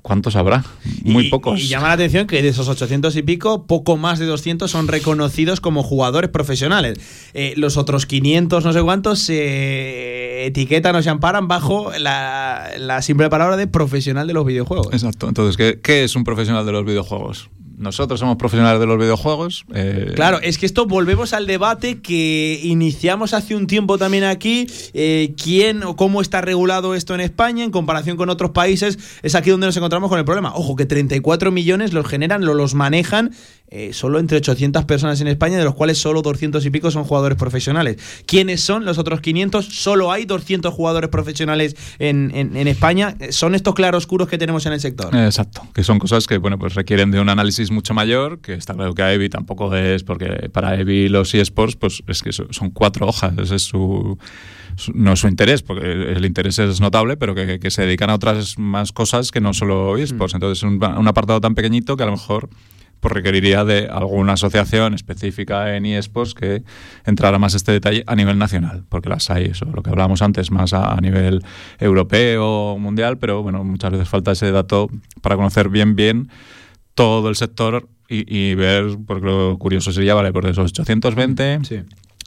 ¿Cuántos 0.01 0.35
habrá? 0.35 0.65
Muy 1.03 1.29
pocos. 1.29 1.59
Y 1.59 1.67
llama 1.67 1.87
la 1.87 1.93
atención 1.93 2.27
que 2.27 2.41
de 2.41 2.49
esos 2.49 2.67
800 2.67 3.15
y 3.15 3.21
pico, 3.21 3.65
poco 3.65 3.95
más 3.95 4.19
de 4.19 4.25
200 4.25 4.69
son 4.69 4.89
reconocidos 4.89 5.61
como 5.61 5.83
jugadores 5.83 6.29
profesionales. 6.29 6.99
Eh, 7.33 7.53
los 7.55 7.77
otros 7.77 8.05
500, 8.05 8.65
no 8.65 8.73
sé 8.73 8.81
cuántos, 8.81 9.19
se 9.19 10.45
etiquetan 10.47 10.95
o 10.97 11.01
se 11.01 11.09
amparan 11.09 11.47
bajo 11.47 11.91
la, 11.97 12.99
simple 13.01 13.29
palabra 13.29 13.55
de 13.55 13.67
profesional 13.67 14.27
de 14.27 14.33
los 14.33 14.45
videojuegos. 14.45 14.87
Exacto. 14.91 15.29
Entonces, 15.29 15.77
¿qué 15.81 16.03
es 16.03 16.15
un 16.15 16.25
profesional 16.25 16.65
de 16.65 16.71
los 16.73 16.83
videojuegos? 16.83 17.49
Nosotros 17.79 18.19
somos 18.19 18.35
profesionales 18.35 18.79
de 18.79 18.85
los 18.85 18.97
videojuegos. 18.97 19.63
Eh, 19.73 20.11
claro, 20.13 20.39
es 20.41 20.57
que 20.57 20.65
esto 20.65 20.85
volvemos 20.85 21.31
al 21.33 21.47
debate 21.47 22.01
que 22.01 22.59
iniciamos 22.61 23.33
hace 23.33 23.55
un 23.55 23.67
tiempo 23.67 23.97
también 23.97 24.25
aquí. 24.25 24.67
Eh, 24.93 25.33
¿Quién 25.41 25.83
o 25.83 25.95
cómo 25.95 26.21
está 26.21 26.41
regulado 26.41 26.93
esto 26.93 27.15
en 27.15 27.21
España 27.21 27.63
en 27.63 27.71
comparación 27.71 28.17
con 28.17 28.29
otros 28.29 28.51
países? 28.51 28.99
Es 29.23 29.33
aquí 29.33 29.49
donde 29.49 29.67
nos 29.67 29.77
encontramos 29.77 30.09
con 30.09 30.19
el 30.19 30.25
problema. 30.25 30.53
Ojo, 30.55 30.75
que 30.75 30.85
34 30.85 31.51
millones 31.51 31.93
los 31.93 32.05
generan, 32.05 32.43
los 32.43 32.75
manejan 32.75 33.31
eh, 33.71 33.93
solo 33.93 34.17
entre 34.17 34.37
800 34.37 34.85
personas 34.85 35.21
en 35.21 35.27
España, 35.27 35.57
de 35.57 35.63
los 35.63 35.75
cuales 35.75 35.99
solo 35.99 36.23
200 36.23 36.65
y 36.65 36.69
pico 36.71 36.89
son 36.89 37.03
jugadores 37.03 37.37
profesionales. 37.37 37.97
¿Quiénes 38.25 38.61
son 38.61 38.83
los 38.83 38.97
otros 38.97 39.21
500? 39.21 39.63
Solo 39.65 40.11
hay 40.11 40.25
200 40.25 40.73
jugadores 40.73 41.09
profesionales 41.11 41.75
en, 41.99 42.31
en, 42.33 42.67
España. 42.67 43.15
Son 43.29 43.53
estos 43.53 43.75
claroscuros 43.75 44.27
que 44.27 44.37
tenemos 44.37 44.65
en 44.65 44.73
el 44.73 44.79
sector. 44.79 45.15
Exacto, 45.15 45.67
que 45.73 45.83
son 45.83 45.99
cosas 45.99 46.25
que 46.25 46.37
bueno 46.37 46.57
pues 46.57 46.73
requieren 46.73 47.11
de 47.11 47.19
un 47.19 47.29
análisis 47.29 47.68
mucho 47.71 47.93
mayor, 47.93 48.39
que 48.39 48.53
está 48.53 48.73
claro 48.73 48.93
que 48.93 49.01
a 49.01 49.13
Evi 49.13 49.29
tampoco 49.29 49.75
es, 49.75 50.03
porque 50.03 50.49
para 50.51 50.79
Evi 50.79 51.10
los 51.10 51.34
eSports 51.34 51.75
pues 51.75 52.03
es 52.08 52.23
que 52.23 52.32
son 52.32 52.71
cuatro 52.71 53.08
hojas, 53.08 53.38
ese 53.38 53.55
es 53.55 53.63
su 53.63 54.17
no 54.93 55.13
es 55.13 55.19
su 55.19 55.27
interés, 55.27 55.62
porque 55.62 55.86
el 55.91 56.25
interés 56.25 56.60
es 56.60 56.79
notable, 56.79 57.17
pero 57.17 57.36
que, 57.36 57.60
que 57.60 57.71
se 57.71 57.82
dedican 57.82 58.10
a 58.10 58.15
otras 58.15 58.58
más 58.58 58.91
cosas 58.91 59.32
que 59.32 59.41
no 59.41 59.53
solo 59.53 59.97
eSports. 59.97 60.34
Mm. 60.34 60.38
Entonces, 60.38 60.63
un, 60.63 60.84
un 60.84 61.08
apartado 61.08 61.41
tan 61.41 61.55
pequeñito 61.55 61.97
que 61.97 62.03
a 62.03 62.05
lo 62.05 62.13
mejor 62.13 62.49
pues 62.99 63.13
requeriría 63.13 63.63
de 63.63 63.88
alguna 63.88 64.34
asociación 64.34 64.93
específica 64.93 65.75
en 65.75 65.86
eSports 65.86 66.34
que 66.34 66.63
entrara 67.05 67.39
más 67.39 67.53
este 67.53 67.71
detalle 67.71 68.03
a 68.08 68.15
nivel 68.15 68.38
nacional, 68.38 68.84
porque 68.89 69.10
las 69.10 69.29
hay, 69.29 69.45
eso, 69.45 69.65
lo 69.65 69.82
que 69.82 69.89
hablábamos 69.89 70.21
antes, 70.21 70.51
más 70.51 70.73
a, 70.73 70.99
nivel 71.01 71.41
europeo, 71.79 72.77
mundial, 72.77 73.17
pero 73.17 73.41
bueno, 73.41 73.63
muchas 73.63 73.91
veces 73.91 74.10
falta 74.10 74.32
ese 74.32 74.51
dato 74.51 74.89
para 75.21 75.36
conocer 75.36 75.69
bien, 75.69 75.95
bien 75.95 76.29
todo 76.99 77.29
el 77.29 77.38
sector 77.38 77.88
y, 78.09 78.55
ver, 78.55 78.97
porque 79.07 79.25
lo 79.25 79.57
curioso 79.57 79.93
sería, 79.93 80.15
vale, 80.15 80.33
por 80.33 80.45
esos 80.45 80.65
820, 80.77 81.59
sí. 81.63 81.79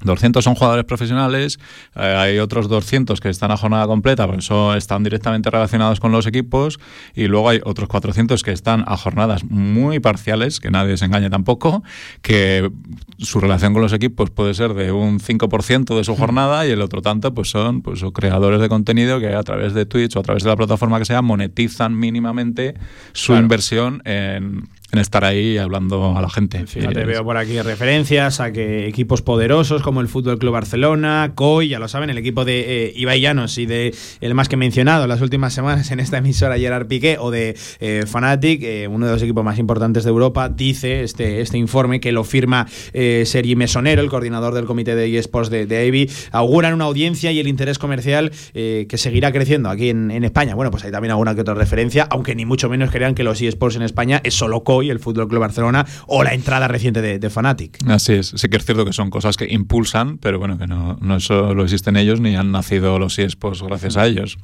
200 0.05 0.45
son 0.45 0.55
jugadores 0.55 0.85
profesionales, 0.85 1.59
eh, 1.97 2.01
hay 2.01 2.39
otros 2.39 2.69
200 2.69 3.21
que 3.21 3.29
están 3.29 3.51
a 3.51 3.57
jornada 3.57 3.87
completa, 3.87 4.27
porque 4.27 4.41
eso 4.41 4.75
están 4.75 5.03
directamente 5.03 5.51
relacionados 5.51 6.01
con 6.01 6.13
los 6.13 6.27
equipos, 6.27 6.79
y 7.15 7.27
luego 7.29 7.49
hay 7.49 7.61
otros 7.65 7.89
400 7.89 8.43
que 8.43 8.53
están 8.53 8.85
a 8.87 8.97
jornadas 8.97 9.45
muy 9.45 10.01
parciales, 10.01 10.61
que 10.61 10.71
nadie 10.71 10.97
se 10.97 11.05
engañe 11.05 11.31
tampoco, 11.31 11.83
que 12.21 12.71
su 13.19 13.41
relación 13.41 13.73
con 13.73 13.83
los 13.83 13.93
equipos 13.93 14.31
puede 14.31 14.55
ser 14.55 14.75
de 14.75 14.93
un 14.93 15.21
5% 15.21 15.97
de 15.97 16.05
su 16.05 16.17
jornada 16.17 16.67
y 16.67 16.71
el 16.71 16.83
otro 16.83 17.03
tanto 17.03 17.33
pues 17.35 17.51
son 17.51 17.83
pues, 17.83 18.03
creadores 18.13 18.61
de 18.61 18.69
contenido 18.69 19.21
que 19.21 19.35
a 19.35 19.43
través 19.43 19.75
de 19.75 19.87
Twitch 19.87 20.17
o 20.17 20.21
a 20.21 20.23
través 20.23 20.43
de 20.43 20.49
la 20.49 20.57
plataforma 20.57 20.99
que 20.99 21.05
sea 21.05 21.23
monetizan 21.23 21.99
mínimamente 21.99 22.75
su 23.13 23.35
inversión 23.35 24.03
en 24.05 24.69
en 24.93 24.99
estar 24.99 25.25
ahí 25.25 25.57
hablando 25.57 26.15
a 26.15 26.21
la 26.21 26.29
gente. 26.29 26.67
Fíjate, 26.67 27.07
veo 27.07 27.25
por 27.25 27.39
aquí 27.39 27.59
referencias 27.63 28.41
a 28.41 28.53
que 28.53 28.87
equipos 28.87 29.23
poderosos 29.23 29.81
como 29.81 30.03
el 30.03 30.09
Fútbol 30.09 30.39
Club 30.39 30.53
Barcelona, 30.53 31.33
COI, 31.35 31.69
ya 31.69 31.79
lo 31.79 31.89
saben, 31.89 32.11
el 32.11 32.19
equipo 32.19 32.45
de 32.45 32.89
eh, 32.89 32.93
Ibai 32.95 33.23
Llanos 33.23 33.57
y 33.57 33.65
de 33.65 33.95
el 34.21 34.35
más 34.35 34.51
que 34.51 34.59
mencionado 34.59 35.05
en 35.05 35.09
las 35.09 35.23
últimas 35.23 35.55
semanas 35.55 35.91
en 35.93 35.99
esta 35.99 36.19
emisora 36.19 36.59
Gerard 36.59 36.89
Piqué 36.89 37.17
o 37.19 37.31
de 37.31 37.57
eh, 37.81 38.05
Fanatic, 38.07 38.63
eh, 38.65 38.87
uno 38.87 39.07
de 39.07 39.13
los 39.13 39.23
equipos 39.23 39.43
más 39.43 39.59
importantes 39.59 40.05
de 40.05 40.11
Europa, 40.11 40.51
dice 40.51 41.05
este, 41.05 41.41
este 41.41 41.57
informe 41.57 41.99
que 41.99 42.13
lo 42.13 42.23
firma 42.23 42.67
eh, 42.93 43.23
Sergi 43.25 43.57
Mesonero, 43.57 44.03
el 44.03 44.11
coordinador 44.11 44.53
del 44.53 44.67
comité 44.67 44.95
de 44.95 45.17
eSports 45.17 45.49
de, 45.49 45.65
de 45.65 45.89
AVI, 45.89 46.11
auguran 46.33 46.75
una 46.75 46.85
audiencia 46.85 47.33
y 47.33 47.41
el 47.41 47.49
interés 47.49 47.79
comercial 47.79 48.31
que 48.53 48.99
seguirá 48.99 49.33
creciendo 49.33 49.71
aquí 49.71 49.89
en, 49.89 50.11
en, 50.11 50.25
España. 50.25 50.55
Bueno, 50.55 50.71
pues 50.71 50.85
hay 50.85 50.91
también 50.91 51.13
alguna 51.13 51.35
que 51.35 51.41
otra 51.41 51.55
referencia, 51.55 52.07
aunque 52.11 52.35
ni 52.35 52.45
mucho 52.45 52.69
menos 52.69 52.91
crean 52.91 53.15
que 53.15 53.25
los 53.25 53.41
eSports 53.41 53.77
en 53.77 53.83
España 53.83 54.21
es 54.23 54.35
solo 54.35 54.63
COI 54.65 54.82
el 54.91 54.99
Fútbol 54.99 55.29
Club 55.29 55.41
Barcelona 55.41 55.87
o 56.07 56.23
la 56.23 56.35
entrada 56.35 56.69
reciente 56.69 57.03
de, 57.03 57.19
de, 57.19 57.31
Fanatic. 57.31 57.79
Así 57.89 58.15
es, 58.15 58.33
sí 58.37 58.49
que 58.49 58.57
es 58.57 58.65
cierto 58.65 58.85
que 58.85 58.93
son 58.93 59.11
cosas 59.11 59.37
que 59.37 59.47
impulsan, 59.51 60.19
pero 60.19 60.39
bueno, 60.39 60.59
que 60.59 60.67
no, 60.67 60.99
no 61.01 61.21
solo 61.21 61.63
existen 61.65 61.97
ellos 61.97 62.21
ni 62.21 62.37
han 62.37 62.53
nacido 62.53 62.99
los 62.99 63.19
eSports 63.19 63.63
gracias 63.63 63.97
a 63.97 64.07
ellos. 64.07 64.39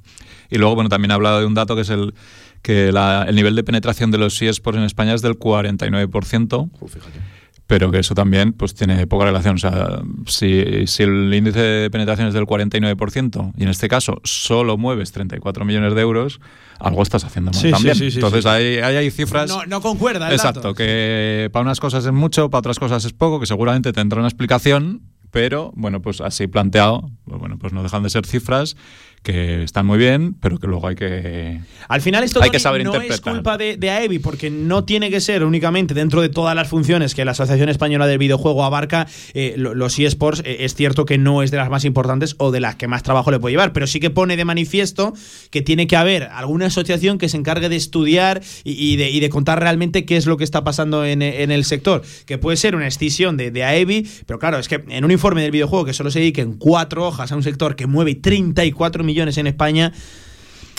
Y 0.50 0.58
luego, 0.58 0.74
bueno, 0.74 0.88
también 0.88 1.10
ha 1.10 1.14
hablado 1.14 1.40
de 1.40 1.46
un 1.46 1.54
dato 1.54 1.74
que 1.74 1.82
es 1.82 1.90
el 1.90 2.14
que 2.62 2.88
el 2.88 3.36
nivel 3.36 3.54
de 3.54 3.62
penetración 3.62 4.10
de 4.10 4.18
los 4.18 4.40
eSports 4.42 4.78
en 4.78 4.84
España 4.84 5.14
es 5.14 5.22
del 5.22 5.38
49%. 5.38 6.70
fíjate 6.88 7.38
pero 7.68 7.90
que 7.90 7.98
eso 7.98 8.14
también 8.14 8.54
pues 8.54 8.74
tiene 8.74 9.06
poca 9.06 9.26
relación. 9.26 9.56
O 9.56 9.58
sea, 9.58 10.00
si, 10.26 10.86
si 10.86 11.02
el 11.02 11.32
índice 11.32 11.60
de 11.60 11.90
penetración 11.90 12.26
es 12.26 12.34
del 12.34 12.46
49% 12.46 13.52
y 13.56 13.62
en 13.62 13.68
este 13.68 13.88
caso 13.88 14.20
solo 14.24 14.78
mueves 14.78 15.12
34 15.12 15.66
millones 15.66 15.94
de 15.94 16.00
euros, 16.00 16.40
algo 16.78 17.02
estás 17.02 17.24
haciendo 17.24 17.50
mal 17.52 17.70
también. 17.70 17.96
Entonces 18.00 18.46
hay, 18.46 18.78
hay, 18.78 19.10
cifras... 19.10 19.48
No, 19.48 19.64
no 19.66 19.80
concuerda. 19.80 20.32
exacto, 20.32 20.74
que 20.74 21.50
para 21.52 21.62
unas 21.62 21.80
cosas 21.80 22.04
es 22.04 22.12
mucho, 22.12 22.50
para 22.50 22.60
otras 22.60 22.78
cosas 22.78 23.04
es 23.04 23.12
poco, 23.12 23.40
que 23.40 23.46
seguramente 23.46 23.92
tendrá 23.92 24.18
una 24.20 24.28
explicación, 24.28 25.02
pero 25.30 25.72
bueno, 25.74 26.00
pues 26.00 26.20
así 26.20 26.46
planteado, 26.46 27.10
pues 27.24 27.38
bueno, 27.38 27.58
pues 27.58 27.72
no 27.72 27.82
dejan 27.82 28.02
de 28.02 28.10
ser 28.10 28.26
cifras 28.26 28.76
que 29.22 29.62
están 29.62 29.86
muy 29.86 29.98
bien, 29.98 30.34
pero 30.34 30.58
que 30.58 30.66
luego 30.66 30.88
hay 30.88 30.94
que 30.94 31.60
Al 31.88 32.00
final 32.00 32.24
esto 32.24 32.42
hay 32.42 32.50
que 32.50 32.58
saber 32.58 32.84
no 32.84 32.94
es 32.94 33.20
culpa 33.20 33.58
de, 33.58 33.76
de, 33.76 33.90
AEBI, 33.90 34.18
porque 34.18 34.50
no 34.50 34.84
tiene 34.84 35.10
que 35.10 35.20
ser 35.20 35.44
únicamente 35.44 35.94
dentro 35.94 36.22
de 36.22 36.28
todas 36.28 36.54
las 36.54 36.68
funciones 36.68 37.14
que 37.14 37.24
la 37.24 37.32
Asociación 37.32 37.68
Española 37.68 38.06
del 38.06 38.18
Videojuego 38.18 38.64
abarca, 38.64 39.06
eh, 39.34 39.54
los 39.56 39.98
eSports 39.98 40.42
eh, 40.44 40.58
es 40.60 40.74
cierto 40.74 41.04
que 41.04 41.18
no 41.18 41.42
es 41.42 41.50
de 41.50 41.56
las 41.56 41.70
más 41.70 41.84
importantes 41.84 42.36
o 42.38 42.50
de 42.50 42.60
las 42.60 42.76
que 42.76 42.88
más 42.88 43.02
trabajo 43.02 43.30
le 43.30 43.38
puede 43.38 43.52
llevar, 43.52 43.72
pero 43.72 43.86
sí 43.86 44.00
que 44.00 44.10
pone 44.10 44.36
de 44.36 44.44
manifiesto 44.44 45.12
que 45.50 45.62
tiene 45.62 45.86
que 45.86 45.96
haber 45.96 46.24
alguna 46.24 46.66
asociación 46.66 47.18
que 47.18 47.28
se 47.28 47.36
encargue 47.36 47.68
de 47.68 47.76
estudiar 47.76 48.42
y, 48.64 48.96
de, 48.96 49.28
contar 49.28 49.60
realmente 49.60 50.06
qué 50.06 50.16
es 50.16 50.26
lo 50.26 50.38
que 50.38 50.44
está 50.44 50.64
pasando 50.64 51.04
en, 51.04 51.20
el 51.22 51.64
sector, 51.64 52.02
que 52.24 52.38
puede 52.38 52.56
ser 52.56 52.74
una 52.74 52.86
escisión 52.86 53.36
de, 53.36 53.50
de 53.50 53.64
AEBI, 53.64 54.08
pero 54.26 54.38
claro, 54.38 54.58
es 54.58 54.68
que 54.68 54.82
en 54.88 55.04
un 55.04 55.10
informe 55.10 55.42
del 55.42 55.50
videojuego 55.50 55.84
que 55.84 55.92
solo 55.92 56.10
se 56.10 56.20
dedique 56.20 56.40
en 56.40 56.54
cuatro 56.54 57.06
hojas 57.06 57.30
a 57.30 57.36
un 57.36 57.42
sector 57.42 57.76
que 57.76 57.86
mueve 57.86 58.14
34 58.14 59.04
millones 59.08 59.38
en 59.38 59.48
España, 59.48 59.92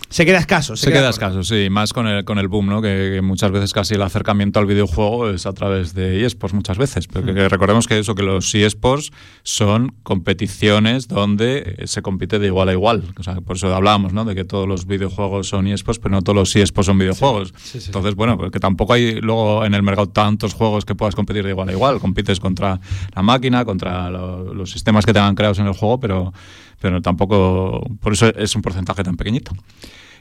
se 0.09 0.25
queda 0.25 0.39
escaso. 0.39 0.75
Se, 0.75 0.91
queda, 0.91 1.11
escaso, 1.11 1.43
sí, 1.43 1.69
más 1.69 1.93
con 1.93 2.07
el, 2.07 2.25
con 2.25 2.39
el 2.39 2.47
boom, 2.47 2.65
¿no? 2.65 2.81
Que, 2.81 3.21
muchas 3.21 3.51
veces 3.51 3.73
casi 3.73 3.93
el 3.93 4.01
acercamiento 4.01 4.59
al 4.59 4.65
videojuego 4.65 5.29
es 5.29 5.45
a 5.45 5.53
través 5.53 5.93
de 5.93 6.25
eSports, 6.25 6.55
muchas 6.55 6.79
veces. 6.79 7.07
Pero 7.07 7.25
que, 7.25 7.33
mm. 7.33 7.47
recordemos 7.47 7.85
que 7.85 7.99
eso, 7.99 8.15
que 8.15 8.23
los 8.23 8.55
eSports 8.55 9.11
son 9.43 9.93
competiciones 10.01 11.07
donde 11.07 11.83
se 11.85 12.01
compite 12.01 12.39
de 12.39 12.47
igual 12.47 12.69
a 12.69 12.71
igual. 12.71 13.03
O 13.19 13.23
sea, 13.23 13.39
por 13.41 13.57
eso 13.57 13.73
hablábamos, 13.73 14.11
¿no? 14.11 14.25
De 14.25 14.33
que 14.33 14.45
todos 14.45 14.67
los 14.67 14.87
videojuegos 14.87 15.47
son 15.47 15.67
eSports, 15.67 15.99
pero 15.99 16.15
no 16.15 16.23
todos 16.23 16.35
los 16.35 16.55
eSports 16.55 16.87
son 16.87 16.97
videojuegos. 16.97 17.53
Entonces, 17.75 18.15
bueno, 18.15 18.35
porque 18.35 18.53
pues 18.53 18.61
tampoco 18.61 18.93
hay 18.93 19.21
luego 19.21 19.63
en 19.63 19.75
el 19.75 19.83
mercado 19.83 20.09
tantos 20.09 20.55
juegos 20.55 20.85
que 20.85 20.95
puedas 20.95 21.13
competir 21.13 21.43
de 21.43 21.51
igual 21.51 21.69
a 21.69 21.73
igual. 21.73 21.99
Compites 21.99 22.39
contra 22.39 22.79
la 23.15 23.21
máquina, 23.21 23.63
contra 23.63 24.09
los 24.09 24.71
sistemas 24.71 25.05
que 25.05 25.13
tengan 25.13 25.35
creados 25.35 25.59
en 25.59 25.67
el 25.67 25.73
juego, 25.73 25.99
pero 25.99 26.33
pero 26.79 27.01
tampoco, 27.01 27.81
por 28.01 28.13
eso 28.13 28.27
es 28.35 28.55
un 28.55 28.61
porcentaje 28.61 29.03
tan 29.03 29.17
pequeñito. 29.17 29.51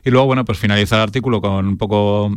Y 0.05 0.11
luego, 0.11 0.27
bueno, 0.27 0.45
pues 0.45 0.59
finaliza 0.59 0.97
el 0.97 1.03
artículo 1.03 1.41
con 1.41 1.67
un 1.67 1.77
poco 1.77 2.37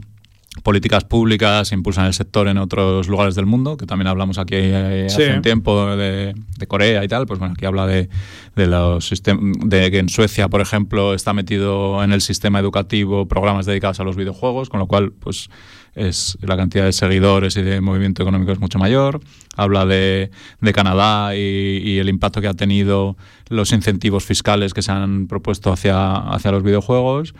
políticas 0.64 1.06
públicas 1.06 1.72
impulsan 1.72 2.08
el 2.08 2.14
sector 2.14 2.48
en 2.50 2.58
otros 2.58 3.08
lugares 3.08 3.36
del 3.36 3.46
mundo, 3.46 3.78
que 3.78 3.86
también 3.86 4.08
hablamos 4.08 4.38
aquí 4.38 4.56
eh, 4.56 5.06
hace 5.08 5.34
un 5.34 5.42
tiempo 5.42 5.96
de, 5.96 6.36
Corea 6.68 7.04
y 7.04 7.08
tal, 7.08 7.26
pues 7.26 7.40
bueno, 7.40 7.54
aquí 7.58 7.66
habla 7.66 7.88
de, 7.88 8.10
de 8.56 8.68
los 8.68 9.10
de 9.10 9.92
que 9.92 10.00
en 10.00 10.10
Suecia, 10.10 10.50
por 10.50 10.62
ejemplo, 10.62 11.14
está 11.14 11.34
metido 11.34 12.04
en 12.04 12.12
el 12.12 12.22
sistema 12.22 12.60
educativo 12.60 13.28
programas 13.28 13.66
dedicados 13.66 14.00
a 14.00 14.04
los 14.04 14.16
videojuegos, 14.16 14.70
con 14.70 14.80
lo 14.80 14.88
cual, 14.88 15.14
pues 15.14 15.50
es 15.96 16.38
la 16.42 16.56
cantidad 16.58 16.86
de 16.86 16.94
seguidores 16.94 17.58
y 17.58 17.62
de 17.62 17.82
movimiento 17.82 18.24
económico 18.24 18.52
es 18.52 18.60
mucho 18.60 18.80
mayor. 18.80 19.20
Habla 19.56 19.86
de, 19.86 20.32
de 20.62 20.74
Canadá 20.74 21.36
y, 21.36 22.00
el 22.00 22.10
impacto 22.10 22.42
que 22.42 22.48
ha 22.48 22.54
tenido 22.54 23.18
los 23.50 23.72
incentivos 23.72 24.24
fiscales 24.24 24.74
que 24.74 24.82
se 24.82 24.92
han 24.92 25.28
propuesto 25.28 25.72
hacia, 25.72 26.16
hacia 26.16 26.52
los 26.52 26.64
videojuegos. 26.64 27.34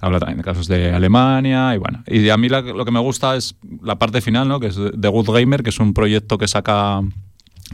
Habla 0.00 0.18
también 0.18 0.38
de 0.38 0.44
casos 0.44 0.68
de 0.68 0.92
Alemania 0.92 1.74
y 1.74 1.78
bueno. 1.78 2.04
Y 2.06 2.28
a 2.28 2.36
mí 2.36 2.48
lo 2.48 2.84
que 2.84 2.90
me 2.90 3.00
gusta 3.00 3.36
es 3.36 3.56
la 3.82 3.98
parte 3.98 4.20
final, 4.20 4.48
¿no? 4.48 4.60
que 4.60 4.66
es 4.66 4.76
de 4.76 5.08
Good 5.08 5.30
Gamer, 5.30 5.62
que 5.62 5.70
es 5.70 5.80
un 5.80 5.94
proyecto 5.94 6.36
que 6.36 6.46
saca 6.46 7.00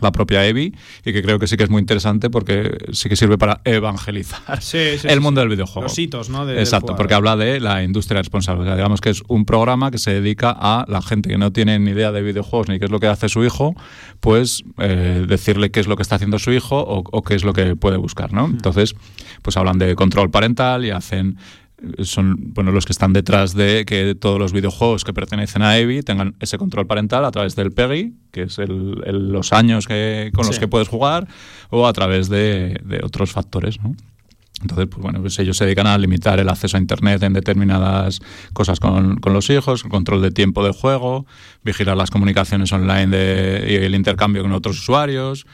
la 0.00 0.12
propia 0.12 0.46
Evi 0.46 0.74
y 1.04 1.12
que 1.12 1.22
creo 1.22 1.38
que 1.38 1.46
sí 1.46 1.56
que 1.56 1.64
es 1.64 1.70
muy 1.70 1.80
interesante 1.80 2.30
porque 2.30 2.78
sí 2.92 3.08
que 3.08 3.16
sirve 3.16 3.38
para 3.38 3.60
evangelizar 3.64 4.60
el 5.04 5.20
mundo 5.20 5.40
del 5.40 5.50
videojuego. 5.50 5.82
Los 5.82 5.98
hitos, 5.98 6.30
¿no? 6.30 6.48
Exacto, 6.50 6.96
porque 6.96 7.14
habla 7.14 7.36
de 7.36 7.60
la 7.60 7.82
industria 7.82 8.20
responsable. 8.20 8.70
digamos 8.70 9.00
que 9.00 9.10
es 9.10 9.22
un 9.28 9.44
programa 9.44 9.90
que 9.90 9.98
se 9.98 10.12
dedica 10.12 10.54
a 10.58 10.84
la 10.88 11.02
gente 11.02 11.28
que 11.28 11.38
no 11.38 11.52
tiene 11.52 11.78
ni 11.78 11.90
idea 11.92 12.12
de 12.12 12.22
videojuegos 12.22 12.68
ni 12.68 12.78
qué 12.78 12.86
es 12.86 12.90
lo 12.90 13.00
que 13.00 13.06
hace 13.06 13.28
su 13.28 13.44
hijo, 13.44 13.74
pues 14.20 14.64
eh, 14.78 15.24
decirle 15.26 15.70
qué 15.70 15.80
es 15.80 15.86
lo 15.86 15.96
que 15.96 16.02
está 16.02 16.16
haciendo 16.16 16.38
su 16.38 16.52
hijo 16.52 16.78
o, 16.78 17.02
o, 17.10 17.22
qué 17.22 17.34
es 17.34 17.44
lo 17.44 17.52
que 17.52 17.76
puede 17.76 17.96
buscar, 17.96 18.32
¿no? 18.32 18.46
Entonces, 18.46 18.94
pues 19.42 19.56
hablan 19.56 19.78
de 19.78 19.94
control 19.94 20.30
parental 20.30 20.84
y 20.84 20.90
hacen 20.90 21.36
son 22.02 22.52
bueno, 22.54 22.72
los 22.72 22.84
que 22.84 22.92
están 22.92 23.12
detrás 23.12 23.54
de 23.54 23.84
que 23.86 24.14
todos 24.14 24.38
los 24.38 24.52
videojuegos 24.52 25.04
que 25.04 25.12
pertenecen 25.12 25.62
a 25.62 25.78
EVI 25.78 26.02
tengan 26.02 26.34
ese 26.40 26.58
control 26.58 26.86
parental 26.86 27.24
a 27.24 27.30
través 27.30 27.56
del 27.56 27.72
PEGI, 27.72 28.14
que 28.32 28.42
es 28.42 28.58
el, 28.58 29.00
los 29.32 29.52
años 29.52 29.86
que, 29.86 30.30
con 30.34 30.46
los 30.46 30.58
que 30.58 30.68
puedes 30.68 30.88
jugar, 30.88 31.28
o 31.70 31.86
a 31.86 31.92
través 31.92 32.28
de, 32.28 32.80
otros 33.02 33.32
factores. 33.32 33.80
¿no? 33.82 33.94
Entonces, 34.60 34.88
pues 34.90 35.02
bueno, 35.02 35.20
pues 35.20 35.38
ellos 35.38 35.56
se 35.56 35.64
dedican 35.64 35.86
a 35.86 35.96
limitar 35.96 36.38
el 36.38 36.48
acceso 36.48 36.76
a 36.76 36.80
Internet 36.80 37.22
en 37.22 37.32
determinadas 37.32 38.20
cosas 38.52 38.78
con, 38.78 39.16
con 39.16 39.32
los 39.32 39.48
hijos, 39.48 39.82
control 39.84 40.20
de 40.22 40.30
tiempo 40.30 40.64
de 40.64 40.72
juego, 40.72 41.26
vigilar 41.64 41.96
las 41.96 42.10
comunicaciones 42.10 42.72
online 42.72 43.06
de, 43.06 43.66
y 43.70 43.74
el 43.84 43.94
intercambio 43.94 44.42
con 44.42 44.52
otros 44.52 44.78
usuarios. 44.78 45.46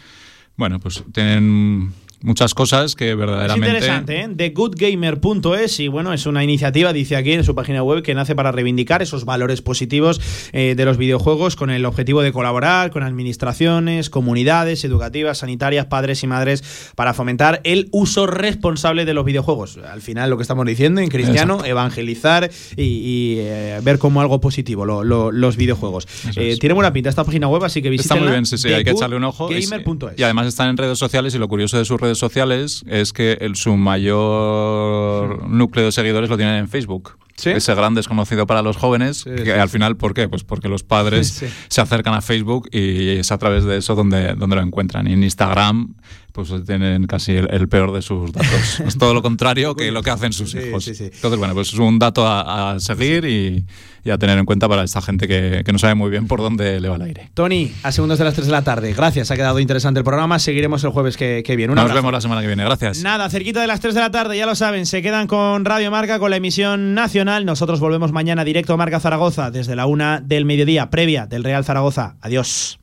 Bueno, 0.57 0.81
pues 0.81 1.05
tienen 1.13 1.93
muchas 2.27 2.55
cosas 2.55 2.97
que 2.97 3.15
verdaderamente... 3.15 3.69
Es 3.69 3.75
interesante, 3.75 4.21
¿eh? 4.21 4.29
TheGoodGamer.es 4.37 5.81
y 5.81 5.89
bueno, 5.89 6.13
es 6.13 6.27
una 6.27 6.43
iniciativa, 6.43 6.93
dice 6.93 7.15
aquí 7.15 7.33
en 7.33 7.45
su 7.45 7.55
página 7.55 7.83
web, 7.85 8.03
que 8.03 8.15
nace 8.15 8.35
para 8.35 8.51
reivindicar 8.51 9.01
esos 9.01 9.25
valores 9.25 9.63
positivos 9.63 10.21
eh, 10.53 10.75
de 10.77 10.85
los 10.85 10.97
videojuegos 10.97 11.55
con 11.55 11.71
el 11.71 11.85
objetivo 11.87 12.23
de 12.23 12.33
colaborar 12.33 12.91
con 12.91 13.05
administraciones, 13.05 14.11
comunidades 14.11 14.85
educativas, 14.85 15.39
sanitarias, 15.39 15.87
padres 15.87 16.23
y 16.25 16.27
madres 16.27 16.93
para 16.97 17.15
fomentar 17.15 17.61
el 17.63 17.89
uso 17.93 18.27
responsable 18.27 19.05
de 19.05 19.15
los 19.15 19.25
videojuegos. 19.25 19.79
Al 19.79 20.03
final 20.03 20.29
lo 20.29 20.37
que 20.37 20.43
estamos 20.43 20.67
diciendo 20.67 21.01
en 21.01 21.09
cristiano, 21.09 21.65
evangelizar 21.65 22.51
y, 22.77 23.37
eh, 23.39 23.81
ver 23.85 23.99
como 23.99 24.21
algo 24.21 24.41
positivo 24.41 24.85
los 24.85 25.57
videojuegos. 25.57 26.09
Eh, 26.35 26.57
tiene 26.59 26.75
buena 26.75 26.93
pinta 26.93 27.09
esta 27.09 27.23
página 27.23 27.47
web, 27.47 27.63
así 27.65 27.83
que 27.83 27.91
visítenla. 27.91 28.17
Está 28.17 28.25
muy 28.25 28.33
bien, 28.33 28.47
sí, 28.47 28.59
sí, 28.59 28.73
hay 28.73 28.83
que 28.83 28.91
echarle 28.91 29.17
un 29.17 29.25
ojo. 29.25 29.49
Y, 29.53 30.23
además 30.23 30.49
están 30.49 30.71
en 30.71 30.77
redes 30.77 30.99
sociales 30.99 31.33
y 31.35 31.39
lo 31.39 31.47
curioso 31.47 31.79
de 31.79 31.85
sus 31.85 32.01
redes 32.01 32.16
sociales 32.19 32.85
es 32.89 33.13
que 33.13 33.39
el, 33.41 33.57
su 33.57 33.77
mayor 33.77 35.49
núcleo 35.49 35.87
de 35.87 35.93
seguidores 35.93 36.31
lo 36.31 36.37
tienen 36.37 36.57
en 36.57 36.69
Facebook. 36.69 37.19
Ese 37.45 37.75
gran 37.75 37.95
desconocido 37.95 38.47
para 38.47 38.63
los 38.63 38.77
jóvenes, 38.79 39.25
que 39.25 39.53
al 39.53 39.69
final, 39.69 39.97
¿por 39.97 40.15
qué? 40.15 40.27
Pues 40.27 40.43
porque 40.43 40.69
los 40.69 40.83
padres 40.83 41.45
se 41.69 41.81
acercan 41.81 42.15
a 42.15 42.23
Facebook 42.23 42.69
y 42.73 43.09
es 43.19 43.31
a 43.31 43.37
través 43.37 43.65
de 43.65 43.77
eso 43.77 43.95
donde, 43.95 44.35
donde 44.35 44.57
lo 44.57 44.63
encuentran. 44.63 45.07
Y 45.07 45.13
en 45.13 45.23
Instagram 45.23 45.95
pues 46.37 46.53
tienen 46.67 47.07
casi 47.07 47.33
el, 47.33 47.67
peor 47.69 47.93
de 47.93 48.03
sus 48.03 48.31
datos. 48.31 48.81
es 48.87 48.99
todo 48.99 49.15
lo 49.15 49.23
contrario 49.23 49.75
que 49.75 49.91
lo 49.91 50.03
que 50.03 50.11
hacen 50.11 50.35
sus 50.35 50.55
hijos. 50.55 50.87
Entonces, 50.87 51.39
bueno, 51.39 51.55
pues 51.55 51.73
es 51.73 51.79
un 51.79 51.99
dato 51.99 52.27
a, 52.27 52.79
seguir 52.79 53.25
y, 53.25 53.65
a 54.11 54.19
tener 54.19 54.39
en 54.39 54.45
cuenta 54.45 54.69
para 54.69 54.85
esta 54.85 55.01
gente 55.01 55.27
que, 55.27 55.65
no 55.73 55.79
sabe 55.79 55.95
muy 55.95 56.11
bien 56.11 56.27
por 56.27 56.41
dónde 56.41 56.79
le 56.79 56.89
va 56.91 56.97
el 56.97 57.03
aire. 57.03 57.31
Tony, 57.33 57.73
a 57.83 57.91
segundos 57.91 58.19
de 58.19 58.25
las 58.27 58.35
3 58.35 58.47
de 58.47 58.53
la 58.53 58.63
tarde. 58.63 58.93
Gracias, 58.93 59.31
ha 59.31 59.37
quedado 59.37 59.59
interesante 59.61 59.99
el 59.99 60.05
programa. 60.05 60.39
Seguiremos 60.39 60.85
el 60.85 60.91
jueves 60.91 61.17
que, 61.17 61.43
viene. 61.57 61.75
Nos 61.75 61.93
vemos 61.93 62.13
la 62.13 62.21
semana 62.21 62.43
que 62.43 62.47
viene. 62.47 62.65
Gracias. 62.65 63.03
Nada, 63.03 63.31
cerquita 63.31 63.63
de 63.63 63.67
las 63.67 63.81
3 63.81 63.95
de 63.95 64.01
la 64.01 64.11
tarde, 64.11 64.37
ya 64.37 64.45
lo 64.45 64.55
saben, 64.55 64.85
se 64.85 65.01
quedan 65.01 65.27
con 65.27 65.65
Radio 65.65 65.91
Marca, 65.91 66.19
con 66.19 66.31
la 66.31 66.37
emisión 66.37 66.95
nacional. 66.95 67.47
Nosotros 67.47 67.81
volvemos 67.81 68.13
mañana 68.13 68.45
directo 68.45 68.75
a 68.75 68.77
Marca 68.77 69.01
Zaragoza 69.01 69.51
desde 69.51 69.75
la 69.75 69.87
una 69.87 70.21
del 70.21 70.45
mediodía, 70.45 70.91
previa 70.91 71.27
del 71.27 71.45
Real 71.45 71.65
Zaragoza. 71.65 72.17
Adiós. 72.21 72.79